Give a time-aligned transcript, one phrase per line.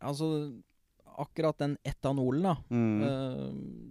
[0.00, 0.26] Altså,
[1.18, 2.56] akkurat den etanolen, da.
[2.70, 3.02] Mm.
[3.02, 3.48] eh,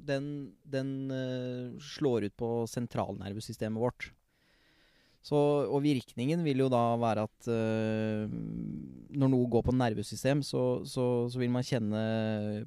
[0.07, 0.27] den
[0.63, 4.11] den eh, slår ut på sentralnervesystemet vårt.
[5.27, 5.35] Så,
[5.67, 8.31] og virkningen vil jo da være at eh,
[9.17, 12.03] når noe går på nervesystem, så, så, så vil man kjenne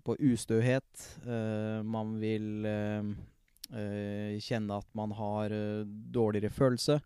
[0.04, 1.07] på ustøhet.
[1.88, 2.66] man vil
[4.43, 5.54] kjenne at man har
[6.12, 6.98] dårligere følelse.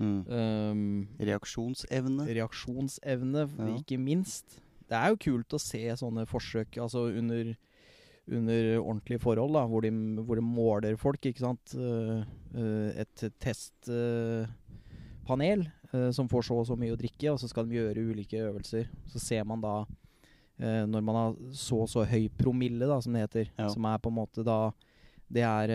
[0.00, 0.20] Mm.
[0.30, 2.26] Um, Reaksjonsevne.
[2.28, 3.76] reaksjonsevne, Ja.
[3.80, 4.60] ikke minst.
[4.90, 7.52] Det er jo kult å se sånne forsøk altså under,
[8.26, 9.90] under ordentlige forhold, da, hvor de,
[10.26, 11.74] hvor de måler folk, ikke sant.
[11.78, 12.24] Eh,
[12.58, 14.50] eh, et testpanel
[15.92, 18.42] eh, som får så og så mye å drikke, og så skal de gjøre ulike
[18.48, 18.84] øvelser.
[19.10, 19.76] Så ser man da
[20.60, 23.70] når man har så og så høy promille, da, som det heter, Ja.
[23.72, 24.58] som er på en måte da
[25.32, 25.66] Det er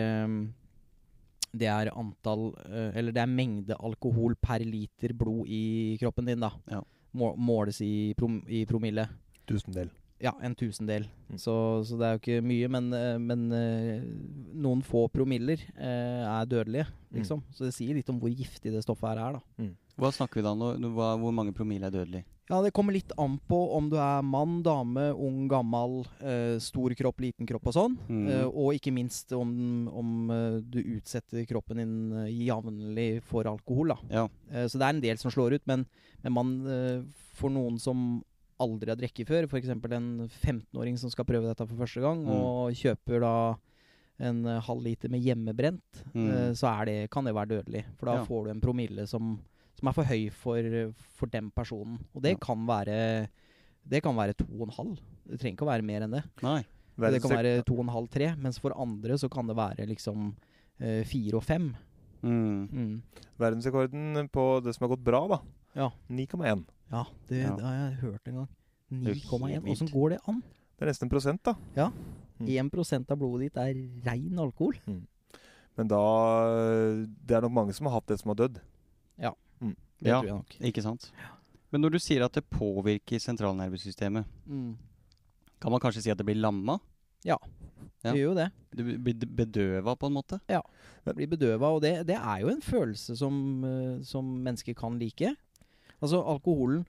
[1.50, 2.54] det er antall
[2.94, 6.52] Eller det er mengde alkohol per liter blod i kroppen din, da.
[6.70, 6.84] Ja.
[7.14, 9.06] Må, måles i, prom, i promille.
[9.46, 9.90] Tusendel.
[10.20, 11.04] Ja, en tusendel.
[11.28, 11.38] Mm.
[11.38, 14.04] Så, så det er jo ikke mye, men, eh, men eh,
[14.56, 17.42] noen få promiller eh, er dødelige, liksom.
[17.52, 19.68] Så det sier litt om hvor giftig det stoffet her er, da.
[19.96, 20.74] Hva snakker vi da nå?
[20.80, 22.24] Nå- hvor mange promille er dødelig?
[22.48, 26.94] Ja, det kommer litt an på om du er mann, dame, ung, gammel, eh, stor
[26.94, 27.96] kropp, liten kropp og sånn.
[28.06, 28.28] Mm.
[28.30, 29.50] Eh, og ikke minst om,
[29.90, 33.98] om eh, du utsetter kroppen din eh, jevnlig for alkohol, da.
[34.14, 34.24] Ja.
[34.52, 35.82] Eh, Så det er en del som slår ut, men,
[36.22, 37.02] men man, eh,
[37.34, 38.22] for noen som
[38.62, 39.68] aldri har drukket før, f.eks.
[39.68, 42.30] en 15-åring som skal prøve dette for første gang, Mm.
[42.30, 43.34] og kjøper da
[44.22, 46.54] en halv liter med hjemmebrent, Mm.
[46.56, 47.84] så det, kan det være dødelig.
[47.98, 48.24] For da Ja.
[48.24, 49.34] får du en promille som,
[49.78, 50.70] som er for høy for,
[51.18, 51.98] for den personen.
[52.14, 52.42] Og det Ja.
[52.46, 53.28] kan være
[53.88, 54.96] Det kan være to og en halv.
[55.28, 56.24] Det trenger ikke å være mer enn det.
[56.42, 56.64] Nei.
[56.98, 58.34] Det kan være to og en halv, tre.
[58.36, 60.34] Mens for andre så kan det være liksom
[60.80, 61.68] eh, fire og fem.
[62.22, 62.66] Mm.
[62.72, 63.02] Mm.
[63.38, 65.38] Verdensrekorden på det som har gått bra, da.
[65.76, 65.90] Ja.
[66.10, 66.64] 9,1.
[66.90, 67.54] Ja, det, Ja.
[67.56, 68.48] det har jeg hørt en gang.
[68.90, 69.62] er jo helt 9,1.
[69.62, 69.72] vilt.
[69.76, 70.42] Åssen går det an?
[70.78, 71.54] Det er nesten en prosent, da.
[72.40, 72.46] Mm.
[72.70, 73.74] 1% av blodet ditt er
[74.10, 74.74] rein alkohol.
[75.76, 78.58] Men da Det er nok mange som har hatt det som har dødd.
[80.00, 80.20] Det Ja.
[80.20, 80.56] tror jeg nok.
[80.60, 81.10] Ikke sant?
[81.72, 84.76] Men når du sier at det påvirker sentralnervesystemet, Mm.
[85.60, 86.78] kan man kanskje si at det blir lamma?
[87.24, 87.36] Ja.
[88.02, 88.50] Det gjør jo det.
[88.76, 90.40] Du blir bedøva på en måte?
[91.14, 91.72] Blir bedøva.
[91.74, 95.34] Og det, det er jo en følelse som, eh, som mennesker kan like.
[96.02, 96.84] Altså, alkoholen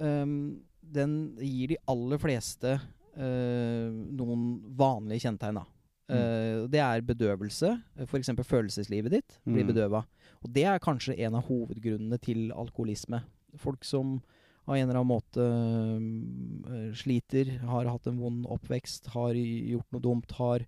[0.00, 2.80] um, Den gir de aller fleste
[3.16, 5.64] uh, noen vanlige kjennetegn, da.
[6.08, 7.72] Eh, det er bedøvelse.
[8.06, 8.30] F.eks.
[8.46, 9.72] følelseslivet ditt blir Mm.
[9.72, 10.04] bedøva.
[10.44, 13.22] Og det er kanskje en av hovedgrunnene til alkoholisme.
[13.56, 14.20] Folk som
[14.68, 15.42] av en eller annen måte
[16.70, 20.64] øh, sliter, har hatt en vond oppvekst, har gjort noe dumt, har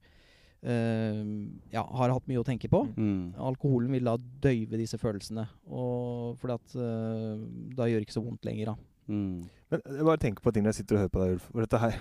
[0.62, 1.24] øh,
[1.72, 2.84] ja, har hatt mye å tenke på.
[2.96, 3.34] Mm.
[3.38, 7.44] Alkoholen vil da døyve disse følelsene, og fordi at øh,
[7.78, 8.76] da gjør det ikke så vondt lenger, da.
[9.08, 9.44] Mm.
[9.72, 11.46] Men jeg bare tenker på ting når jeg sitter og hører på deg, Ulf.
[11.52, 12.00] For dette her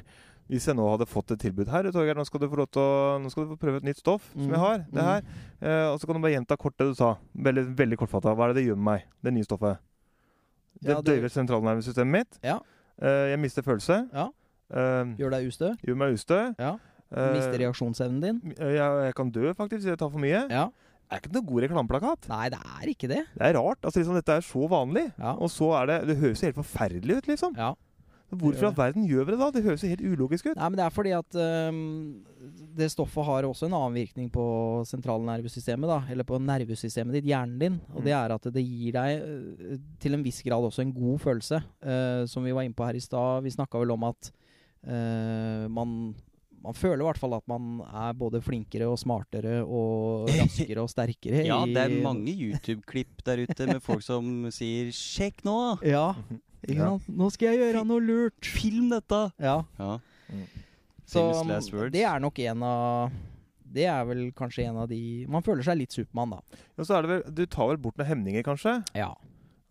[0.50, 2.80] Hvis jeg nå hadde fått et tilbud her Torgeir, nå skal du få lov til
[2.82, 4.54] å Nå skal du få prøve et nytt stoff som Mm.
[4.54, 4.78] jeg har.
[4.94, 5.22] Det her.
[5.62, 7.18] Eh, og så kan du bare gjenta kort det du sa.
[7.36, 8.34] Veldig, veldig kortfatta.
[8.36, 9.78] Hva er det det gjør med meg, det nye stoffet?
[10.82, 12.40] Det Ja, det- døyver sentralnervesystemet mitt.
[12.44, 12.60] Ja.
[13.02, 14.10] Eh, jeg mister følelse.
[14.14, 14.30] Ja.
[14.72, 15.76] Eh, Gjør deg ustø.
[15.86, 16.56] gjør meg ustø.
[16.60, 16.78] Ja.
[17.12, 18.42] Eh, Mister reaksjonsevnen din.
[18.58, 20.48] jeg, jeg kan dø, faktisk, hvis jeg tar for mye.
[20.50, 20.70] Ja.
[21.10, 22.28] Det er ikke noe god reklameplakat.
[22.28, 23.26] Nei, det er ikke det.
[23.38, 23.80] Det er rart.
[23.82, 25.14] altså liksom Dette er så vanlig.
[25.18, 25.32] Ja.
[25.40, 27.56] Og så er det Det høres jo helt forferdelig ut, liksom.
[27.56, 27.74] Ja.
[28.28, 29.48] Hvorfor i all verden gjør vi det da?
[29.56, 30.58] Det høres jo helt ulogisk ut.
[30.58, 31.38] Nei, men det er fordi at
[31.72, 31.78] um,
[32.76, 34.48] det stoffet har også en annen virkning på
[34.90, 36.02] sentralnervesystemet, da.
[36.12, 37.80] Eller på nervesystemet ditt, hjernen din.
[37.96, 41.24] Og det er at det gir deg øh, til en viss grad også en god
[41.24, 41.62] følelse.
[41.80, 43.48] Uh, som vi var inne på her i stad.
[43.48, 44.32] Vi snakka vel om at
[44.84, 46.16] uh, man
[46.68, 50.92] man føler i hvert fall at man er både flinkere og smartere og raskere og
[50.92, 51.46] sterkere.
[51.48, 56.12] Ja, det er mange YouTube-klipp der ute med folk som sier 'sjekk nå', Ja,
[56.66, 56.90] ikke Ja.
[56.98, 57.08] sant?
[57.18, 58.46] Nå skal jeg gjøre noe lurt.
[58.46, 59.32] film dette!
[59.40, 60.00] Ja, Ja.
[61.08, 61.92] Så last words.
[61.94, 63.12] det er nok en av
[63.74, 66.42] Det er vel kanskje en av de Man føler seg litt Supermann, da.
[66.78, 68.84] Ja, så er det vel Du tar vel bort noen hemninger, kanskje?
[68.96, 69.14] Ja.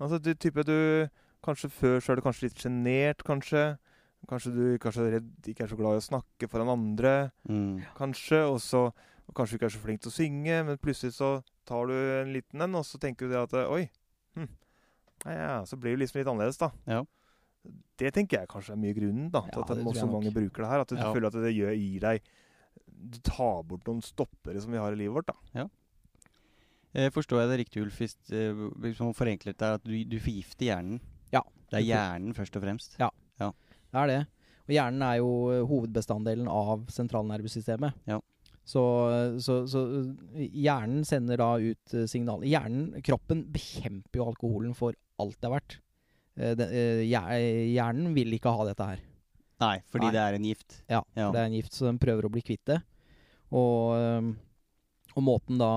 [0.01, 1.09] Altså du type du
[1.45, 3.79] Kanskje før så er du kanskje litt sjenert, kanskje.
[4.27, 7.31] Kanskje du kanskje er redd, ikke er så glad i å snakke foran andre.
[7.49, 7.85] Mm.
[7.95, 8.41] Kanskje.
[8.51, 8.91] Og så
[9.37, 12.33] kanskje du ikke er så flink til å synge, men plutselig så tar du en
[12.35, 13.89] liten en, og så tenker du det at Oi.
[14.35, 14.49] Hm,
[15.33, 16.71] ja, ja, så blir det liksom litt annerledes, da.
[16.87, 17.03] Ja.
[17.99, 20.35] Det tenker jeg kanskje er mye grunnen da, til Ja, at så mange nok.
[20.37, 20.81] bruker det her.
[20.85, 21.13] At du Ja.
[21.13, 22.23] føler at det gjør, gir deg
[23.11, 25.67] Du tar bort noen stoppere som vi har i livet vårt, da.
[26.95, 28.15] Eh, forstår jeg det riktig, Ulf, hvis,
[28.81, 31.01] liksom forenklet forenkler det, er at du, du forgifter hjernen?
[31.33, 31.43] Ja.
[31.71, 32.97] Det er hjernen først og fremst?
[32.99, 33.11] Ja.
[33.39, 34.27] Det er det.
[34.67, 37.95] Og hjernen er jo eh, hovedbestanddelen av sentralnervesystemet.
[38.07, 38.21] Ja.
[38.67, 38.83] Så,
[39.39, 39.81] så, så
[40.35, 42.11] eh, hjernen sender da ut signaler.
[42.11, 45.77] signal Hjernen, kroppen, bekjemper jo alkoholen for alt det er verdt.
[46.37, 49.05] Eh, eh, hjer- Hjernen vil ikke ha dette her.
[49.63, 50.13] Nei, fordi Nei.
[50.17, 50.81] det er en gift.
[50.91, 51.31] Ja, Ja.
[51.33, 52.81] det er en gift, så den prøver å bli kvitt det.
[53.55, 54.35] Og,
[55.17, 55.71] og måten da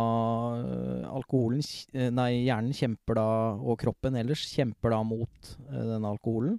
[1.13, 1.61] alkoholen
[1.93, 3.27] eh, Nei, hjernen kjemper da,
[3.61, 6.57] og kroppen ellers kjemper da mot den alkoholen.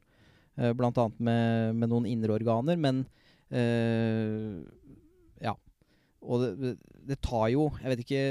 [0.57, 3.03] eh, blant annet med, med noen indre organer, men
[3.51, 4.63] øh.
[6.21, 6.75] Og det,
[7.09, 8.23] det tar jo Jeg vet ikke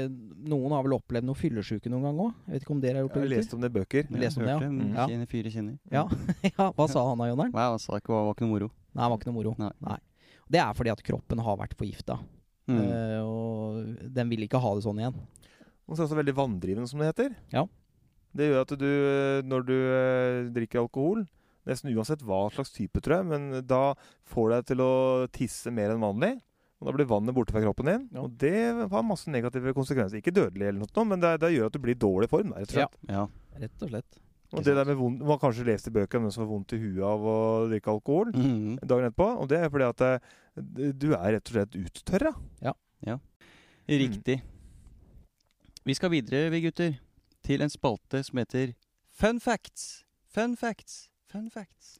[0.46, 2.36] Noen har vel opplevd noe fyllesyke noen gang òg?
[2.46, 3.22] Jeg vet ikke om dere har gjort det?
[3.24, 4.04] Jeg har lest om det i bøker.
[4.04, 4.58] Ja, lest om det, ja.
[4.60, 4.92] hørte Mm.
[4.94, 5.06] Ja.
[5.10, 5.74] Kine, fyre kjenner.
[5.90, 6.04] Ja.
[6.52, 7.50] ja, Hva sa han da, Jonern?
[7.56, 8.70] Nei, han sa ikke det var ikke noe moro.
[8.92, 9.56] Nei, det var ikke noe moro.
[9.58, 9.98] Nei.
[10.50, 12.20] Det er fordi at kroppen har vært forgifta.
[12.70, 12.78] Mm.
[12.78, 15.18] Uh, og den vil ikke ha det sånn igjen.
[15.90, 17.34] Og så er det også veldig vanndrivende, som det heter.
[17.50, 17.66] Ja.
[18.36, 21.24] Det gjør at du, eh, når du eh, drikker alkohol,
[21.66, 23.96] nesten uansett hva slags type, tror jeg, men da
[24.30, 24.92] får deg til å
[25.34, 26.36] tisse mer enn vanlig.
[26.80, 28.08] Og da blir vannet borte fra kroppen din.
[28.14, 28.22] Ja.
[28.24, 28.54] Og det
[28.90, 30.16] har masse negative konsekvenser.
[30.22, 32.54] Ikke dødelig, eller noe, men det, det gjør at du blir i dårlig form.
[32.56, 32.96] rett og slett.
[33.10, 33.26] Ja.
[33.60, 34.20] Rett og slett.
[34.50, 36.48] Og det der med vondt, Man har kanskje lest i bøker om den som har
[36.50, 37.36] vondt i huet av å
[37.70, 38.78] drikke alkohol Mm.
[38.82, 39.28] dagen etterpå.
[39.42, 39.96] Og det er fordi at
[40.56, 42.32] det, du er rett og slett uttørra.
[43.90, 44.40] Riktig.
[45.84, 46.98] Vi skal videre, vi gutter,
[47.42, 48.74] til en spalte som heter
[49.10, 50.04] Fun facts.
[50.30, 51.08] Fun facts.
[51.30, 51.98] Fun facts.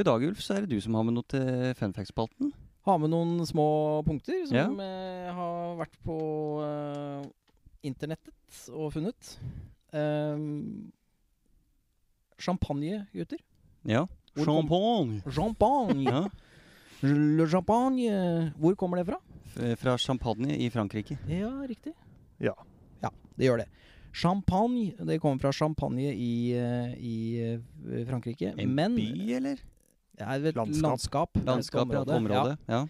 [0.00, 2.54] Og I dag Ulf, så er det du som har med noe til funfact-spalten.
[2.88, 4.62] Har med noen små punkter som Ja.
[4.80, 6.14] eh, har vært på
[6.64, 7.26] uh,
[7.84, 8.32] internettet
[8.72, 9.34] og funnet.
[9.92, 10.88] Um,
[12.40, 13.36] champagne, gutter.
[13.84, 14.06] Ja.
[14.38, 15.20] Champagne.
[15.28, 16.08] Champagne.
[16.08, 16.22] Ja.
[17.04, 18.54] Le champagne.
[18.56, 19.20] Hvor kommer det fra?
[19.76, 21.18] Fra Champagne i Frankrike.
[21.28, 21.92] Ja, riktig.
[22.40, 22.54] Ja.
[23.02, 23.68] Ja, det gjør det.
[24.16, 26.56] Champagne, det kommer fra champagne i,
[26.96, 27.60] i
[28.08, 28.54] Frankrike.
[28.56, 29.60] En Men by, eller?
[30.26, 30.82] Er et Landskap.
[30.90, 31.30] landskap.
[31.46, 32.04] Landskap, ja.
[32.06, 32.16] Ja.
[32.16, 32.58] område.
[32.68, 32.82] Ja.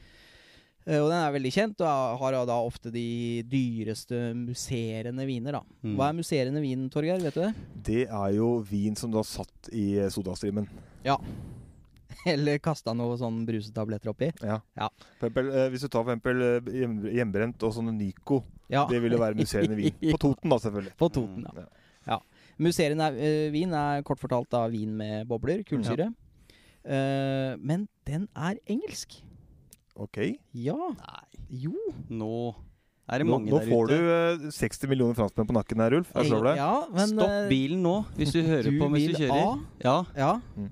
[0.89, 5.53] Uh, Og den er veldig kjent, og har da ofte de dyreste musserende viner.
[5.53, 5.61] da.
[5.85, 5.95] Mm.
[5.97, 7.21] Hva er musserende vin, Torgeir?
[7.21, 7.55] Vet du det?
[7.91, 10.67] Det er jo vin som du har satt i sodastrimen.
[11.05, 11.19] Ja.
[12.27, 14.31] Eller kasta noen sånn brusetabletter oppi?
[14.45, 14.59] Ja.
[14.77, 14.89] Ja.
[15.21, 18.85] Pempel, eh, hvis du tar for eksempel eh, hjemmebrent og sånne Nyco, Ja.
[18.87, 19.95] det vil jo være musserende vin.
[20.15, 20.97] På Toten, da, selvfølgelig.
[21.01, 21.69] På Toten, Mm.
[22.07, 22.19] ja.
[22.61, 23.07] Musserende
[23.53, 26.11] vin er kort fortalt da vin med bobler, kullsyre.
[26.85, 29.19] Eh, men den er engelsk.
[30.01, 30.19] Ok.
[30.57, 30.77] Ja.
[30.97, 31.75] Nei, Jo.
[32.09, 32.55] nå
[33.11, 33.97] er det Nå, mange nå der får du
[34.47, 36.13] uh, 60 millioner franskmenn på nakken her, Ulf.
[36.15, 36.61] Jeg slår deg.
[36.63, 39.41] Ja, men Stopp eh, bilen nå, hvis du hører du på mens du kjører.
[39.43, 39.81] A.
[39.83, 39.97] Ja.
[40.17, 40.31] Ja.
[40.57, 40.71] Mm.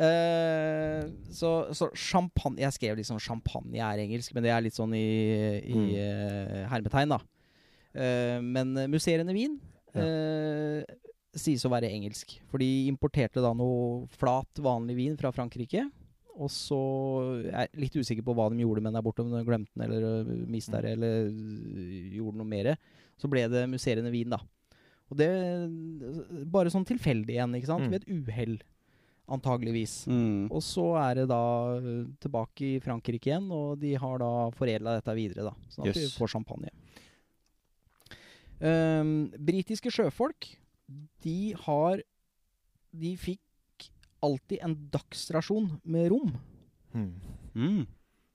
[0.00, 4.94] Eh, så, så champagne Jeg skrev liksom champagne er engelsk, men det er litt sånn
[4.96, 5.02] i,
[5.66, 5.90] i Mm.
[5.96, 7.18] uh, hermetegn, da.
[7.96, 9.58] Uh, men eh, musserende vin
[9.96, 10.04] Ja.
[11.38, 12.38] Sies å være engelsk.
[12.50, 15.86] For de importerte da noe flat, vanlig vin fra Frankrike.
[16.40, 16.78] Og så
[17.50, 19.72] er jeg litt usikker på hva de gjorde med den der borte, om de glemte
[19.74, 22.72] den eller uh, mista det eller øh, gjorde noe mer.
[23.20, 24.40] Så ble det musserende vin, da.
[25.10, 25.28] Og det
[26.50, 27.88] Bare sånn tilfeldig igjen, ikke sant?
[27.88, 27.92] Mm.
[27.92, 28.54] Ved et uhell,
[29.36, 29.96] antageligvis.
[30.08, 30.46] Mm.
[30.48, 31.42] Og så er det da
[31.76, 35.74] øh, tilbake i Frankrike igjen, og de har da foredla dette videre, da.
[35.74, 36.72] Sånn at vi får champagne.
[38.60, 40.50] Um, britiske sjøfolk,
[41.22, 42.02] de har
[42.90, 43.88] De fikk
[44.20, 46.32] alltid en dagsrasjon med rom.
[46.92, 47.12] Mm.
[47.54, 47.80] Mm.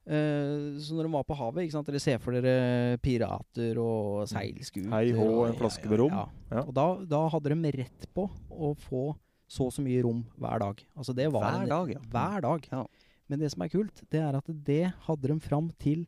[0.05, 1.87] Uh, så når de var på havet, ikke sant?
[1.89, 6.13] dere ser for dere pirater og seilskuter Hei hå, og- en flaske med rom.
[6.15, 6.25] Ja.
[6.53, 6.63] Ja.
[6.63, 9.03] Og da, da hadde de rett på å få
[9.45, 10.79] så og så mye rom hver dag.
[10.97, 11.99] Altså det var Hver en, dag, ja.
[12.13, 12.67] Hver dag.
[12.71, 12.85] Ja.
[13.29, 16.05] Men det som er kult, det er at det hadde de fram til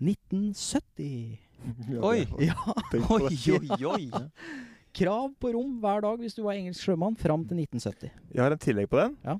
[0.00, 1.38] 1970.
[1.90, 2.20] Ja, Oi.
[2.38, 2.54] Ja,
[3.10, 4.10] Oi, oi, oi.
[4.98, 8.10] Krav på rom hver dag hvis du var engelsk sjømann fram til 1970.
[8.34, 9.14] Jeg har en tillegg på den.
[9.24, 9.36] Ja.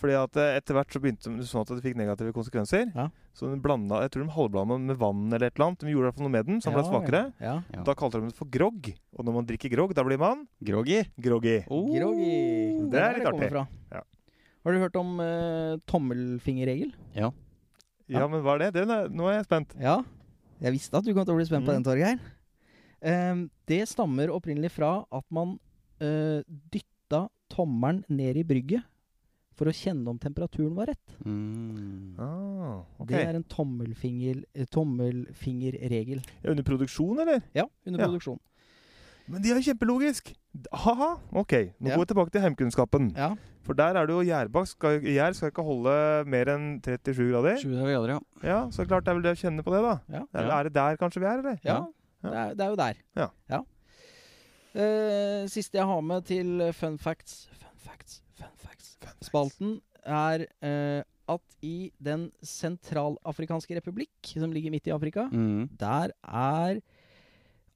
[0.00, 2.86] Fordi at eh, etter hvert så begynte det sånn at det fikk negative konsekvenser.
[2.94, 3.08] Ja.
[3.36, 5.82] Så de blanda, jeg tror de halvblanda med vann eller et eller annet.
[5.84, 7.20] De gjorde i hvert fall noe med den, så den ble svakere.
[7.42, 7.56] Ja.
[7.74, 7.82] Ja.
[7.84, 8.88] Da kalte de det for grogg.
[9.18, 11.02] Og når man drikker grogg, da blir man Groggy.
[11.20, 11.58] groggy.
[11.68, 11.90] Oh.
[11.92, 12.32] Groggy.
[12.94, 13.50] Det er litt artig.
[13.92, 14.02] Ja.
[14.64, 16.94] Har du hørt om eh, tommelfingerregel?
[17.16, 17.28] Ja.
[18.10, 18.72] Ja, men hva er det?
[18.80, 18.88] det?
[18.88, 19.76] er, nå er jeg spent.
[19.80, 19.98] Ja.
[20.64, 21.82] Jeg visste at du kom til å bli spent på Mm.
[21.82, 22.18] den, Torgeir.
[23.00, 25.56] Ehm, det stammer opprinnelig fra at man
[26.02, 26.40] uh,
[26.74, 28.82] dytta tommelen ned i brygget
[29.58, 31.16] for å kjenne om temperaturen var rett.
[31.26, 32.14] Mm.
[32.18, 33.10] Ah, okay.
[33.12, 36.22] Det er en tommelfinger, eh, tommelfingerregel.
[36.42, 37.42] Ja, under produksjon, eller?
[37.52, 38.06] Ja, under Ja.
[38.06, 38.38] produksjon.
[39.28, 40.32] Men de er jo kjempelogisk!
[40.72, 41.52] Haha, ok.
[41.78, 41.96] Nå Ja.
[41.96, 43.12] går vi tilbake til heimkunnskapen.
[43.14, 43.34] Ja.
[43.62, 44.66] For der er det jo gjærbakk.
[44.66, 47.56] Skal- Gjær skal ikke holde mer enn 37 grader.
[47.60, 48.20] 20 grader, ja.
[48.42, 50.00] Ja, så klart det er vel det å kjenne på det, da.
[50.08, 50.24] Ja.
[50.34, 51.60] Er, er det der kanskje vi er, eller?
[51.62, 51.86] Ja, Ja.
[52.22, 52.94] Det, er, det er jo der.
[53.16, 53.60] Ja.
[54.74, 58.92] Eh, siste jeg har med til fun facts Fun facts, fun facts.
[59.26, 65.68] Spalten er uh, at i Den sentralafrikanske republikk, som ligger midt i Afrika, Mm.
[65.78, 66.80] der er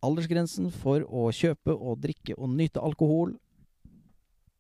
[0.05, 3.35] aldersgrensen for å kjøpe og drikke og nyte alkohol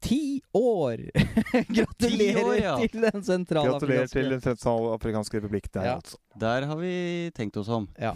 [0.05, 1.01] ti år!
[1.77, 2.75] Gratulerer år, ja.
[2.83, 5.95] til Den Gratulerer sentralafrikanske til Den sentralafrikanske republikk der, Ja.
[5.97, 6.19] altså.
[6.41, 7.89] Der har vi tenkt oss om.
[7.99, 8.13] Ja.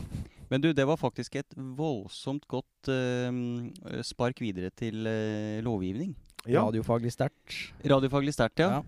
[0.49, 6.15] Men du, det var faktisk et voldsomt godt uh, spark videre til uh, lovgivning.
[6.49, 6.63] Ja.
[6.65, 7.57] Radiofaglig sterkt.
[7.85, 8.79] Radiofaglig sterkt, ja.
[8.79, 8.85] Ja.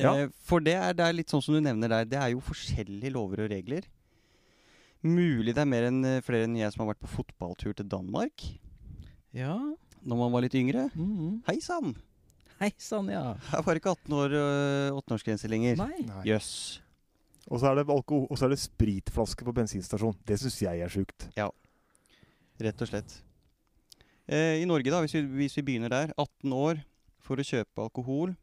[0.00, 0.12] Ja.
[0.24, 2.06] Eh, for det er, det er litt sånn som du nevner der.
[2.08, 3.84] Det er jo forskjellige lover og regler.
[5.04, 8.44] Mulig det er mer enn flere enn jeg som har vært på fotballtur til Danmark
[9.36, 9.56] Ja.
[10.00, 10.86] når man var litt yngre.
[10.94, 11.42] Mhm.
[11.48, 11.92] Hei sann!
[12.62, 13.34] Hei sann, ja.
[13.50, 15.80] Her var ikke 18 år, og 18-årsgrense lenger.
[15.82, 16.04] Nei.
[16.06, 16.22] Nei.
[17.50, 20.14] Og så er det alkohol, og så er det spritflaske på bensinstasjon.
[20.26, 21.28] Det syns jeg er sjukt.
[22.62, 23.16] Rett og slett.
[24.28, 26.12] Eh, I Norge, da, hvis vi, hvis vi begynner der.
[26.16, 26.82] 18 år
[27.18, 28.36] for å kjøpe alkohol.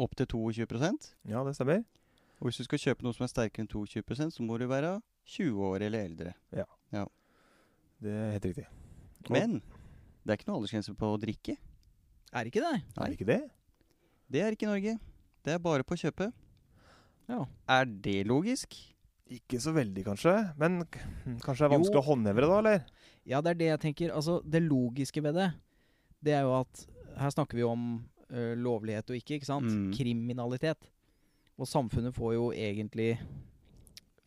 [0.00, 1.84] Opp til 22% Ja, det stemmer.
[2.40, 4.96] Og hvis du skal kjøpe noe som er sterkere enn 22% så må du være
[5.28, 6.34] 20 år eller eldre.
[6.56, 6.64] Ja,
[8.00, 8.66] Det er helt riktig.
[9.26, 9.58] Og- Men
[10.24, 11.56] det er ikke noe aldersgrense på å drikke.
[12.32, 12.82] Er det ikke det?
[12.96, 13.50] Er det ikke det?
[14.30, 14.98] Det er ikke i Norge.
[15.44, 16.32] Det er bare på å kjøpe.
[17.30, 17.44] Ja.
[17.70, 18.74] Er det logisk?
[19.30, 20.32] Ikke så veldig, kanskje.
[20.58, 21.04] Men k-
[21.44, 22.02] kanskje det er vanskelig Jo.
[22.02, 22.58] å håndheve det, da?
[22.58, 22.80] eller?
[23.30, 24.14] Ja, det er det jeg tenker.
[24.16, 25.50] Altså, det logiske ved det,
[26.26, 26.86] det er jo at
[27.20, 27.84] her snakker vi om
[28.30, 29.70] ø, lovlighet og ikke, ikke sant?
[29.70, 29.92] Mm.
[29.94, 30.88] Kriminalitet.
[31.60, 33.12] Og samfunnet får jo egentlig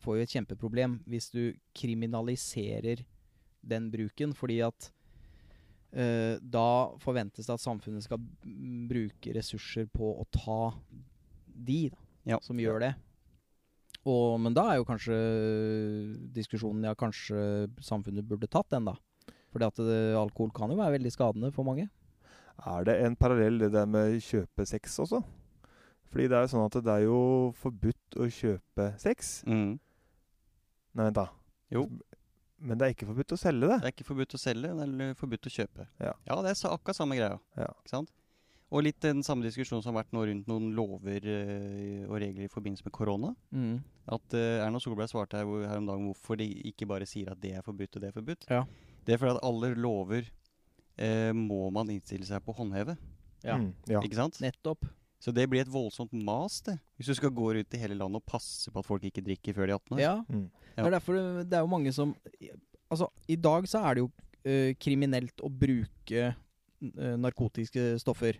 [0.04, 3.04] får jo et kjempeproblem hvis du kriminaliserer
[3.64, 4.90] den bruken, fordi at
[5.96, 6.66] ø, da
[7.00, 8.20] forventes det at samfunnet skal
[8.90, 10.58] bruke ressurser på å ta
[11.54, 12.38] de da, Ja.
[12.44, 12.94] som gjør det.
[14.04, 15.16] Og, men da er jo kanskje
[16.34, 18.96] diskusjonen ja, kanskje samfunnet burde tatt den, da.
[19.54, 21.86] Fordi at det, alkohol kan jo være veldig skadende for mange.
[22.68, 25.22] Er det en parallell det der med kjøpe sex også?
[26.10, 27.20] Fordi det er jo sånn at det er jo
[27.58, 29.40] forbudt å kjøpe sex.
[29.50, 29.78] Mm.
[30.94, 31.28] Nei, vent da.
[31.74, 31.86] Jo.
[32.64, 33.78] Men det er ikke forbudt å selge det.
[33.82, 35.88] Det er ikke forbudt å selge, det er forbudt å kjøpe.
[36.00, 36.12] Ja.
[36.28, 37.40] ja det er akkurat samme greia.
[37.58, 37.72] Ja.
[37.82, 38.12] Ikke sant?
[38.72, 42.46] Og litt den samme diskusjonen som har vært nå rundt noen lover eh, og regler
[42.46, 43.34] i forbindelse med korona.
[43.54, 43.76] Mm.
[44.16, 47.40] At eh, Erna Solberg svarte her, her om dagen hvorfor de ikke bare sier at
[47.42, 48.48] det er forbudt og det er forbudt.
[48.50, 48.64] Ja.
[49.04, 50.26] Det er fordi at alle lover
[50.96, 52.96] eh, må man innstille seg på å håndheve.
[53.44, 53.60] Ja.
[53.60, 54.00] Mm, ja.
[54.00, 54.40] Ikke sant?
[54.42, 54.88] Nettopp.
[55.22, 56.74] Så det blir et voldsomt mas, det.
[56.98, 59.56] Hvis du skal gå rundt i hele landet og passe på at folk ikke drikker
[59.56, 60.02] før de er 18 år.
[60.02, 60.14] Ja.
[60.28, 60.48] Mm.
[60.74, 62.16] Det er derfor det, det er jo mange som
[62.92, 64.10] Altså, i dag så er det jo
[64.78, 66.26] kriminelt å bruke
[67.18, 68.38] narkotiske stoffer.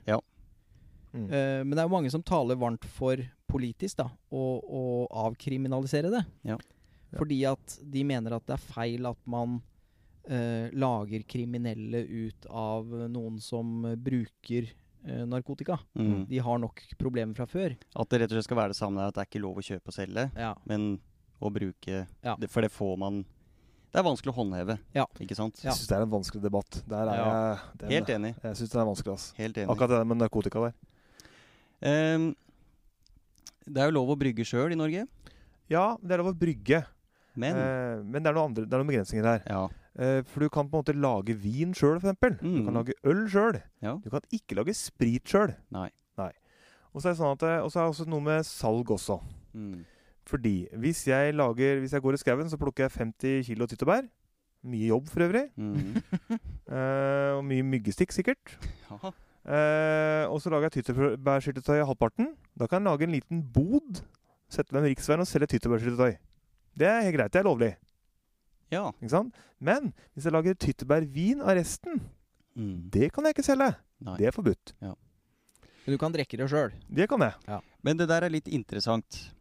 [1.15, 1.29] Mm.
[1.31, 3.21] Eh, men det er jo mange som taler varmt for
[3.51, 4.83] politisk da, å, å
[5.29, 6.25] avkriminalisere det.
[6.49, 6.57] Ja.
[6.59, 7.19] Ja.
[7.21, 9.61] Fordi at de mener at det er feil at man
[10.27, 14.67] eh, lager kriminelle ut av noen som eh, bruker
[15.07, 15.79] eh, narkotika.
[15.95, 16.25] Mm.
[16.33, 17.77] De har nok problemer fra før.
[17.95, 19.67] At det rett og slett skal være det samme, at det er ikke lov å
[19.71, 20.55] kjøpe og selge, Ja.
[20.67, 20.97] men
[21.45, 22.35] å bruke Ja.
[22.41, 23.23] det, For det får man
[23.95, 25.05] Det er vanskelig å håndheve, Ja.
[25.23, 25.61] ikke sant?
[25.63, 26.81] Jeg syns det er en vanskelig debatt.
[26.91, 27.27] Der er Ja.
[27.55, 28.33] jeg den, Helt enig.
[28.43, 29.27] Jeg syns det er vanskelig, ass.
[29.39, 29.71] Helt enig.
[29.71, 30.75] Akkurat det med narkotika der.
[32.17, 32.35] Um,
[33.69, 35.07] det er jo lov å brygge sjøl i Norge,
[35.71, 36.85] Ja, det er lov å brygge,
[37.37, 39.43] men uh, men det er andre, det er noen begrensninger der.
[39.49, 39.69] Ja.
[39.97, 42.19] Uh, for du kan på en måte lage vin sjøl, f.eks.
[42.43, 42.65] Du Mm.
[42.67, 43.63] kan lage øl sjøl.
[43.81, 43.95] Ja.
[44.03, 45.55] Du kan ikke lage sprit sjøl.
[45.71, 45.91] Nei.
[46.95, 48.87] Og så er det sånn at det- og så er det også noe med salg
[48.87, 49.21] også.
[49.53, 49.85] Mm.
[50.27, 54.07] Fordi hvis jeg lager Hvis jeg går i skauen, så plukker jeg 50 kilo tyttebær.
[54.65, 55.51] Mye jobb for øvrig.
[55.61, 56.01] Mm.
[56.73, 58.55] uh, og mye myggestikk, sikkert.
[58.91, 59.13] Jaha.
[59.45, 62.31] Eh, og så lager jeg tyttebærsyltetøy halvparten.
[62.57, 64.01] Da kan jeg lage en liten bod.
[64.49, 66.15] Sette meg ved riksveien og selge tyttebærsyltetøy.
[66.81, 67.33] Det er helt greit.
[67.35, 67.75] Det er lovlig.
[68.73, 68.87] Ja.
[69.03, 69.37] Ikke sant?
[69.61, 72.01] Men hvis jeg lager tyttebærvin av resten,
[72.55, 72.89] Mm.
[72.89, 73.67] det kan jeg ikke selge.
[74.01, 74.17] Nei.
[74.17, 74.73] Det er forbudt.
[74.81, 76.71] Men du kan drikke det sjøl.
[76.89, 77.61] Det kan jeg.
[77.83, 79.35] Men det der er litt interessant.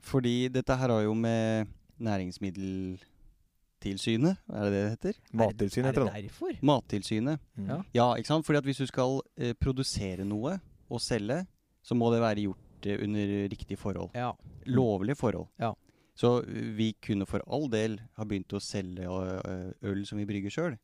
[0.00, 1.66] Fordi dette her har jo med
[2.00, 5.14] Næringsmiddeltilsynet, er det det det heter?
[5.32, 6.52] Mattilsynet Er heter det det derfor?
[6.62, 7.38] Mattilsynet.
[7.56, 7.66] Mm.
[7.68, 7.82] Ja.
[7.94, 8.46] Ja, ikke sant?
[8.46, 11.46] Fordi at hvis du skal eh, produsere noe og selge,
[11.82, 14.10] så må det være gjort eh, under riktige forhold.
[14.14, 14.32] Ja.
[14.66, 15.46] Lovlige forhold.
[15.60, 15.72] Ja.
[16.14, 20.26] Så eh, vi kunne for all del ha begynt å selge eh, øl som vi
[20.28, 20.78] brygger sjøl.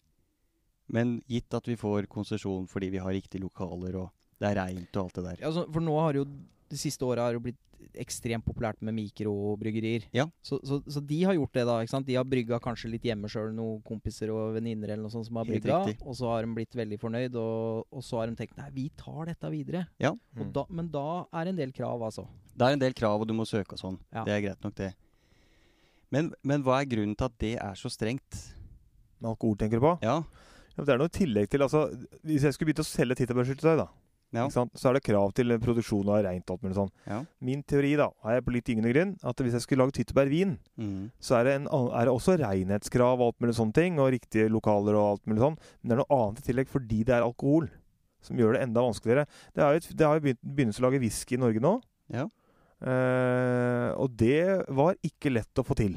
[0.93, 4.97] Men gitt at vi får konsesjon fordi vi har riktige lokaler og det er reint
[4.97, 5.37] og alt det der.
[5.49, 6.25] Altså, for nå har jo
[6.71, 7.63] de siste åra har det blitt
[7.97, 10.07] ekstremt populært med mikrobryggerier.
[10.17, 10.25] Ja.
[10.45, 11.77] Så, så, så de har gjort det, da.
[11.85, 12.07] ikke sant?
[12.09, 15.39] De har brygga kanskje litt hjemme sjøl, noen kompiser og venninner eller noe sånt som
[15.41, 15.79] har brygga.
[16.05, 18.87] Og så har de blitt veldig fornøyd, og, og så har de tenkt nei, vi
[19.01, 19.87] tar dette videre.
[20.03, 20.13] Ja.
[20.37, 20.53] Og Mm.
[20.57, 22.27] da, men da er det en del krav, altså.
[22.57, 23.99] Det er en del krav, og du må søke og sånn.
[24.13, 24.25] Ja.
[24.27, 24.93] Det er greit nok, det.
[26.13, 28.43] Men, men hva er grunnen til at det er så strengt?
[29.21, 29.95] Med alkohol, tenker du på?
[30.05, 30.19] Ja.
[30.77, 31.87] Ja, det er noe i tillegg til altså,
[32.21, 33.87] Hvis jeg skulle begynt å selge tyttebærsyltetøy, da,
[34.35, 34.49] Ja.
[34.51, 36.91] Så er det krav til produksjon av reint alt mulig sånn.
[37.07, 37.21] Ja.
[37.41, 41.11] Min teori da, er på litt gyngende grunn, at hvis jeg skulle lage tyttebærvin, Mm.
[41.21, 44.51] så er det, en, er det også renhetskrav og alt mulig sånne ting, og riktige
[44.51, 45.57] lokaler og alt mulig sånn.
[45.83, 47.69] Men det er noe annet i tillegg fordi det er alkohol,
[48.21, 49.27] som gjør det enda vanskeligere.
[49.55, 51.81] Det, er jo et, det har jo begynt, begynt å lage whisky i Norge nå,
[52.13, 52.27] Ja.
[52.83, 55.97] eh, og det var ikke lett å få til.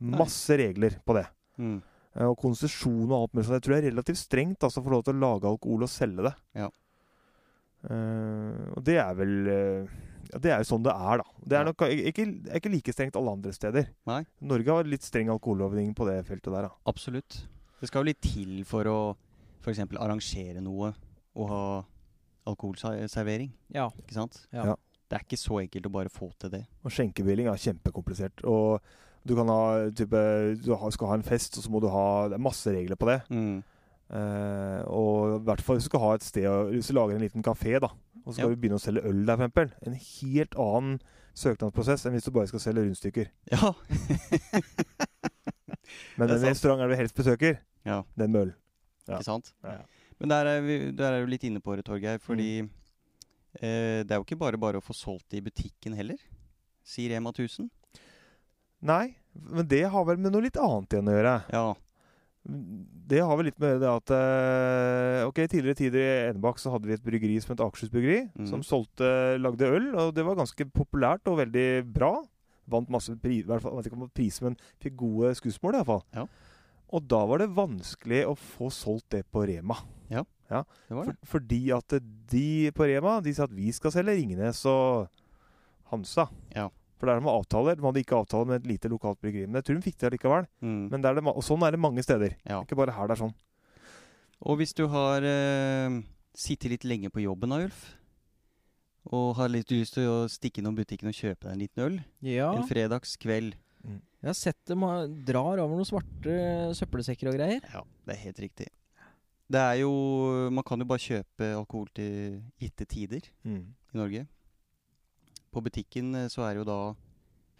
[0.00, 1.26] Masse regler på det.
[1.58, 1.80] Mm.
[2.16, 3.58] Eh, Og konsesjon og alt mulig sånt.
[3.58, 6.22] Jeg tror det er relativt strengt altså, for lov til å lage alkohol og selge
[6.28, 6.34] det.
[6.54, 6.68] Ja.
[7.86, 9.92] Eh, og det er vel eh,
[10.32, 11.44] ja, Det er jo sånn det er, da.
[11.48, 13.86] Det er nok ikke, er ikke like strengt alle andre steder.
[14.10, 14.22] Nei.
[14.50, 16.74] Norge har litt streng alkohollovgivning på det feltet der, da.
[16.90, 17.42] Absolutt.
[17.78, 18.98] Det skal jo litt til for å
[19.62, 19.84] f.eks.
[19.96, 20.92] arrangere noe
[21.38, 21.62] og ha
[22.48, 23.50] alkoholservering.
[23.74, 23.88] Ja.
[24.02, 24.42] Ikke sant?
[24.52, 24.72] Ja.
[24.72, 24.76] Ja.
[25.08, 26.64] Det er ikke så enkelt å bare få til det.
[26.84, 28.42] Og skjenkebevilling er kjempekomplisert.
[28.48, 28.82] Og
[29.28, 30.20] du kan ha type
[30.60, 33.08] Du skal ha en fest, og så må du ha Det er masse regler på
[33.08, 33.18] det.
[33.32, 33.62] Mm.
[34.10, 37.20] Eh, og i hvert fall hvis du skal ha et sted Hvis du lager en
[37.20, 37.90] liten kafé, da,
[38.24, 38.54] og så skal Ja.
[38.54, 39.72] du begynne å selge øl der, for eksempel.
[39.86, 40.94] En helt annen
[41.36, 43.28] søknadsprosess enn hvis du bare skal selge rundstykker.
[43.52, 43.74] Ja.
[46.18, 48.00] Men den restauranten du er helst besøker, ja.
[48.18, 48.52] den med øl.
[49.08, 49.18] Ja.
[49.18, 49.52] Ikke sant?
[49.64, 49.76] Ja.
[50.18, 52.18] Men der er, vi, der er du litt inne på det, Torgeir.
[52.20, 52.70] Fordi Mm.
[53.62, 56.18] eh, det er jo ikke bare bare å få solgt det i butikken heller,
[56.84, 57.70] sier Rema 1000.
[58.82, 61.36] Nei, men det har vel med noe litt annet igjen å gjøre.
[61.52, 61.74] Ja.
[62.48, 66.88] Det har vel litt med det at eh, Ok, tidligere tider i Enebakk så hadde
[66.88, 68.46] vi et bryggeri som het Akershus Bryggeri, mm.
[68.48, 72.14] som solgte, lagde øl, og det var ganske populært og veldig bra.
[72.68, 75.82] Vant masse pri, i hvert fall, vet ikke om pris, men fikk gode skussmål i
[75.82, 76.02] hvert fall.
[76.16, 76.26] Ja.
[76.96, 79.76] Og da var det vanskelig å få solgt det på Rema.
[80.48, 81.28] Ja, Det var For, det.
[81.28, 81.94] fordi at
[82.32, 85.10] de på Rema de sa at vi skal selge Ringnes og
[85.92, 86.24] Hansa.
[86.54, 86.70] Ja.
[86.98, 87.76] For der har de avtaler.
[87.78, 89.46] De hadde ikke avtale med et lite lokalt bryggeri.
[89.46, 90.48] Men jeg tror de fikk det likevel.
[90.60, 90.80] Mm.
[90.90, 92.34] Men det er det, og sånn er det mange steder.
[92.48, 92.62] ja.
[92.64, 93.34] Ikke bare her det er sånn.
[94.46, 96.00] Og hvis du har eh,
[96.38, 97.84] sittet litt lenge på jobben da, Ulf,
[99.08, 101.94] og har litt lyst til å stikke innom butikken og kjøpe deg en liten øl
[102.28, 102.50] ja.
[102.52, 103.54] en fredagskveld
[103.88, 104.82] Jeg har sett dem
[105.24, 106.34] drar over noen svarte
[106.76, 107.62] søppelsekker og greier.
[107.72, 108.66] Ja, det er helt riktig.
[109.48, 109.92] Det er jo
[110.52, 113.62] Man kan jo bare kjøpe alkohol til gitte tider Mm.
[113.94, 114.26] i Norge.
[115.52, 116.78] På butikken eh, så er det jo da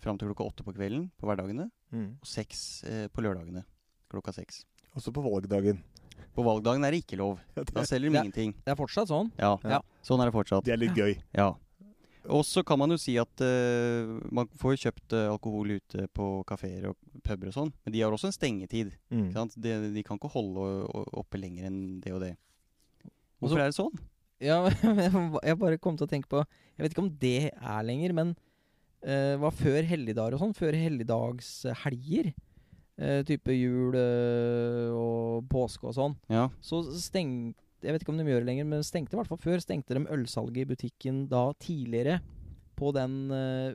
[0.02, 2.18] fram til klokka åtte på kvelden på hverdagene, Mm.
[2.20, 3.62] og seks eh, på lørdagene
[4.12, 4.64] klokka seks.
[4.94, 5.78] Også på valgdagen.
[6.36, 7.38] På valgdagen er det ikke lov.
[7.56, 8.52] Da selger de ingenting.
[8.64, 9.30] Det er fortsatt sånn.
[9.38, 9.80] Ja, Ja.
[10.04, 10.64] sånn er det fortsatt.
[10.64, 11.16] Det er litt gøy.
[11.34, 11.54] Ja.
[12.28, 16.04] Og så kan man jo si at uh, man får jo kjøpt uh, alkohol ute
[16.12, 18.92] på kafeer og puber og sånn, men de har også en stengetid.
[19.10, 19.22] Mm.
[19.30, 19.56] Ikke sant?
[19.56, 20.66] De, de kan ikke holde
[21.16, 22.34] oppe lenger enn det og det.
[23.40, 23.98] Hvorfor Også, er det sånn?
[24.42, 24.60] Ja,
[25.48, 28.34] jeg bare kom til å tenke på Jeg vet ikke om det er lenger, men
[29.02, 30.58] uh, var før helligdager og sånn.
[30.58, 32.30] Før helligdagshelger.
[32.98, 36.18] Uh, type jul uh, og påske og sånn.
[36.30, 36.48] Ja.
[36.62, 39.42] Så stengte Jeg vet ikke om de gjør det lenger, men stengte i hvert fall
[39.42, 39.62] før.
[39.62, 42.20] Stengte de ølsalget i butikken da tidligere
[42.78, 43.74] på den uh,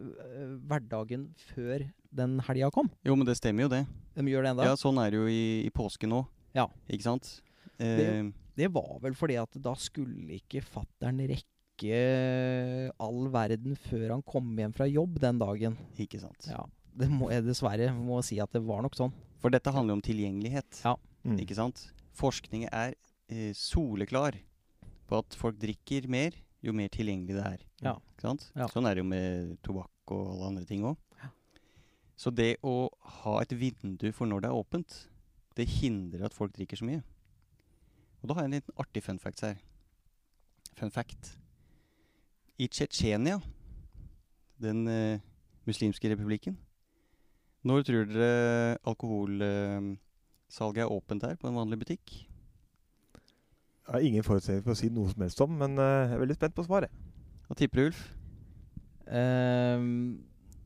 [0.64, 2.92] hverdagen før den helga kom.
[3.04, 3.84] Jo, men det stemmer jo det.
[4.16, 4.68] De gjør det enda.
[4.70, 6.22] Ja, sånn er det jo i, i påsken nå.
[6.56, 6.70] Ja.
[6.88, 7.32] Ikke sant?
[7.80, 14.22] Eh, Det var vel fordi at da skulle ikke fattern rekke all verden før han
[14.22, 15.78] kom hjem fra jobb den dagen.
[15.98, 16.46] ikke sant.
[16.48, 19.12] Ja, det må jeg dessverre må si at det var nok sånn.
[19.42, 20.84] For dette handler jo om tilgjengelighet.
[20.86, 20.96] Ja.
[21.26, 21.40] Mm.
[21.42, 21.88] Ikke sant?
[22.14, 22.94] Forskning er
[23.30, 24.38] eh, soleklar
[25.10, 26.32] på at folk drikker mer
[26.64, 27.64] jo mer tilgjengelig det er.
[27.84, 27.96] Ja.
[28.14, 28.46] Ikke sant?
[28.56, 28.68] Ja.
[28.72, 30.96] Sånn er det jo med tobakk og alle andre ting òg.
[32.16, 32.88] Så det å
[33.24, 34.94] ha et vindu for når det er åpent,
[35.58, 37.02] det hindrer at folk drikker så mye.
[38.24, 39.58] Og da har jeg en liten artig fun fact her.
[40.80, 41.34] Fun fact.
[42.58, 43.42] I Tsjetsjenia,
[44.64, 45.20] den eh,
[45.68, 46.58] muslimske republikken,
[47.64, 52.14] når tror dere alkoholsalget er åpent her på en vanlig butikk?
[53.84, 56.24] Jeg har ingen forutsetninger for å si noe som helst om, men eh, jeg er
[56.24, 56.92] veldig spent på svaret.
[57.50, 58.06] Hva tipper du, Ulf?
[59.12, 60.24] Ehm,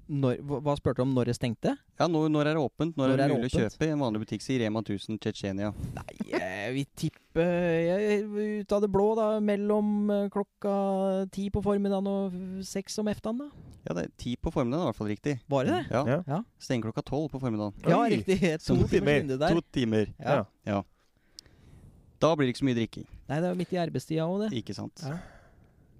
[0.08, 1.74] når, hva, spurte du om når det stengte?
[2.00, 2.96] Ja, når, når er det åpent?
[2.98, 4.44] Når, Når er det mulig å kjøpe i en vanlig butikk?
[4.46, 5.72] Sier Rema 1000 Tsjetsjenia.
[5.98, 8.24] Nei, jeg vil tippe jeg,
[8.64, 9.28] ut av det blå, da.
[9.44, 10.76] Mellom eh, klokka
[11.36, 13.50] ti på formiddagen og seks om eftan, da.
[13.88, 15.38] Ja, det er ti på formiddagen er i hvert fall riktig.
[15.48, 15.84] Var det det?
[15.92, 16.20] Ja, Ja.
[16.28, 17.76] Ja, Stenger klokka tolv på formiddagen.
[17.88, 18.40] ja Oi, riktig.
[18.66, 19.24] To to timer.
[19.38, 19.50] der.
[19.56, 20.12] To timer.
[20.20, 20.44] Ja.
[20.68, 20.84] Ja.
[22.20, 23.06] Da blir det ikke så mye drikking.
[23.28, 24.54] Nei, det er jo midt i arbeidstida òg, det.
[24.64, 25.04] Ikke sant?
[25.06, 25.20] Ja.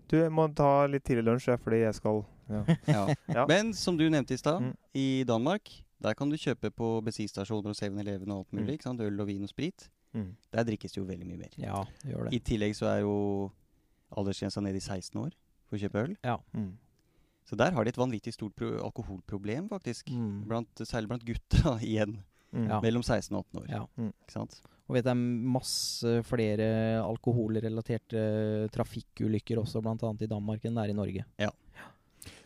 [0.10, 2.62] Du, må ta litt tidlig lunsj, fordi jeg skal ja.
[2.88, 3.02] Ja.
[3.28, 3.46] Ja.
[3.50, 4.74] Men som du nevnte i stad, Mm.
[4.96, 8.68] i Danmark der kan du kjøpe på bensinstasjoner og 7-Eleven og alt mulig.
[8.68, 8.74] Mm.
[8.78, 9.02] ikke sant?
[9.02, 9.88] Øl og vin og sprit.
[10.14, 10.36] Mm.
[10.54, 11.56] Der drikkes det jo veldig mye mer.
[11.58, 13.16] Ja, det gjør I tillegg så er jo
[14.16, 15.34] aldersgrensa ned i 16 år
[15.68, 16.14] for å kjøpe øl.
[16.54, 16.70] Mm.
[17.50, 20.10] Så der har de et vanvittig stort pro alkoholproblem, faktisk.
[20.12, 20.46] Mm.
[20.48, 22.20] Blant, særlig blant gutter, igjen.
[22.58, 22.72] Mm.
[22.72, 22.82] Ja.
[22.84, 23.70] Mellom 16 og 18 år.
[23.72, 23.84] Ja.
[24.00, 24.12] Mm.
[24.26, 24.58] Ikke sant?
[24.88, 25.22] Og vet det er
[25.58, 26.68] masse flere
[27.04, 28.22] alkoholrelaterte
[28.74, 30.12] trafikkulykker også, bl.a.
[30.24, 31.26] i Danmark, enn det er i Norge.
[31.44, 31.52] Ja.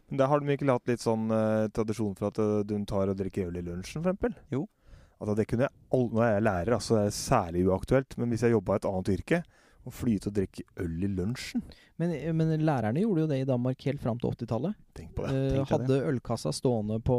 [0.10, 3.14] Men Der har de ikke hatt litt sånn uh, tradisjon for at du de tar
[3.14, 4.42] og drikker øl i lunsjen, f.eks.?
[4.52, 4.66] Jo.
[5.22, 8.18] Altså, det kunne jeg Nå er jeg lærer, altså det er særlig uaktuelt.
[8.18, 9.44] Men hvis jeg jobba i et annet yrke,
[9.82, 11.64] å flyte og drikke øl i lunsjen
[11.98, 14.78] Men, men lærerne gjorde jo det i Danmark helt fram til 80-tallet.
[14.98, 15.34] Tenk på det.
[15.34, 17.18] Eh, tenk hadde ølkassa stående på,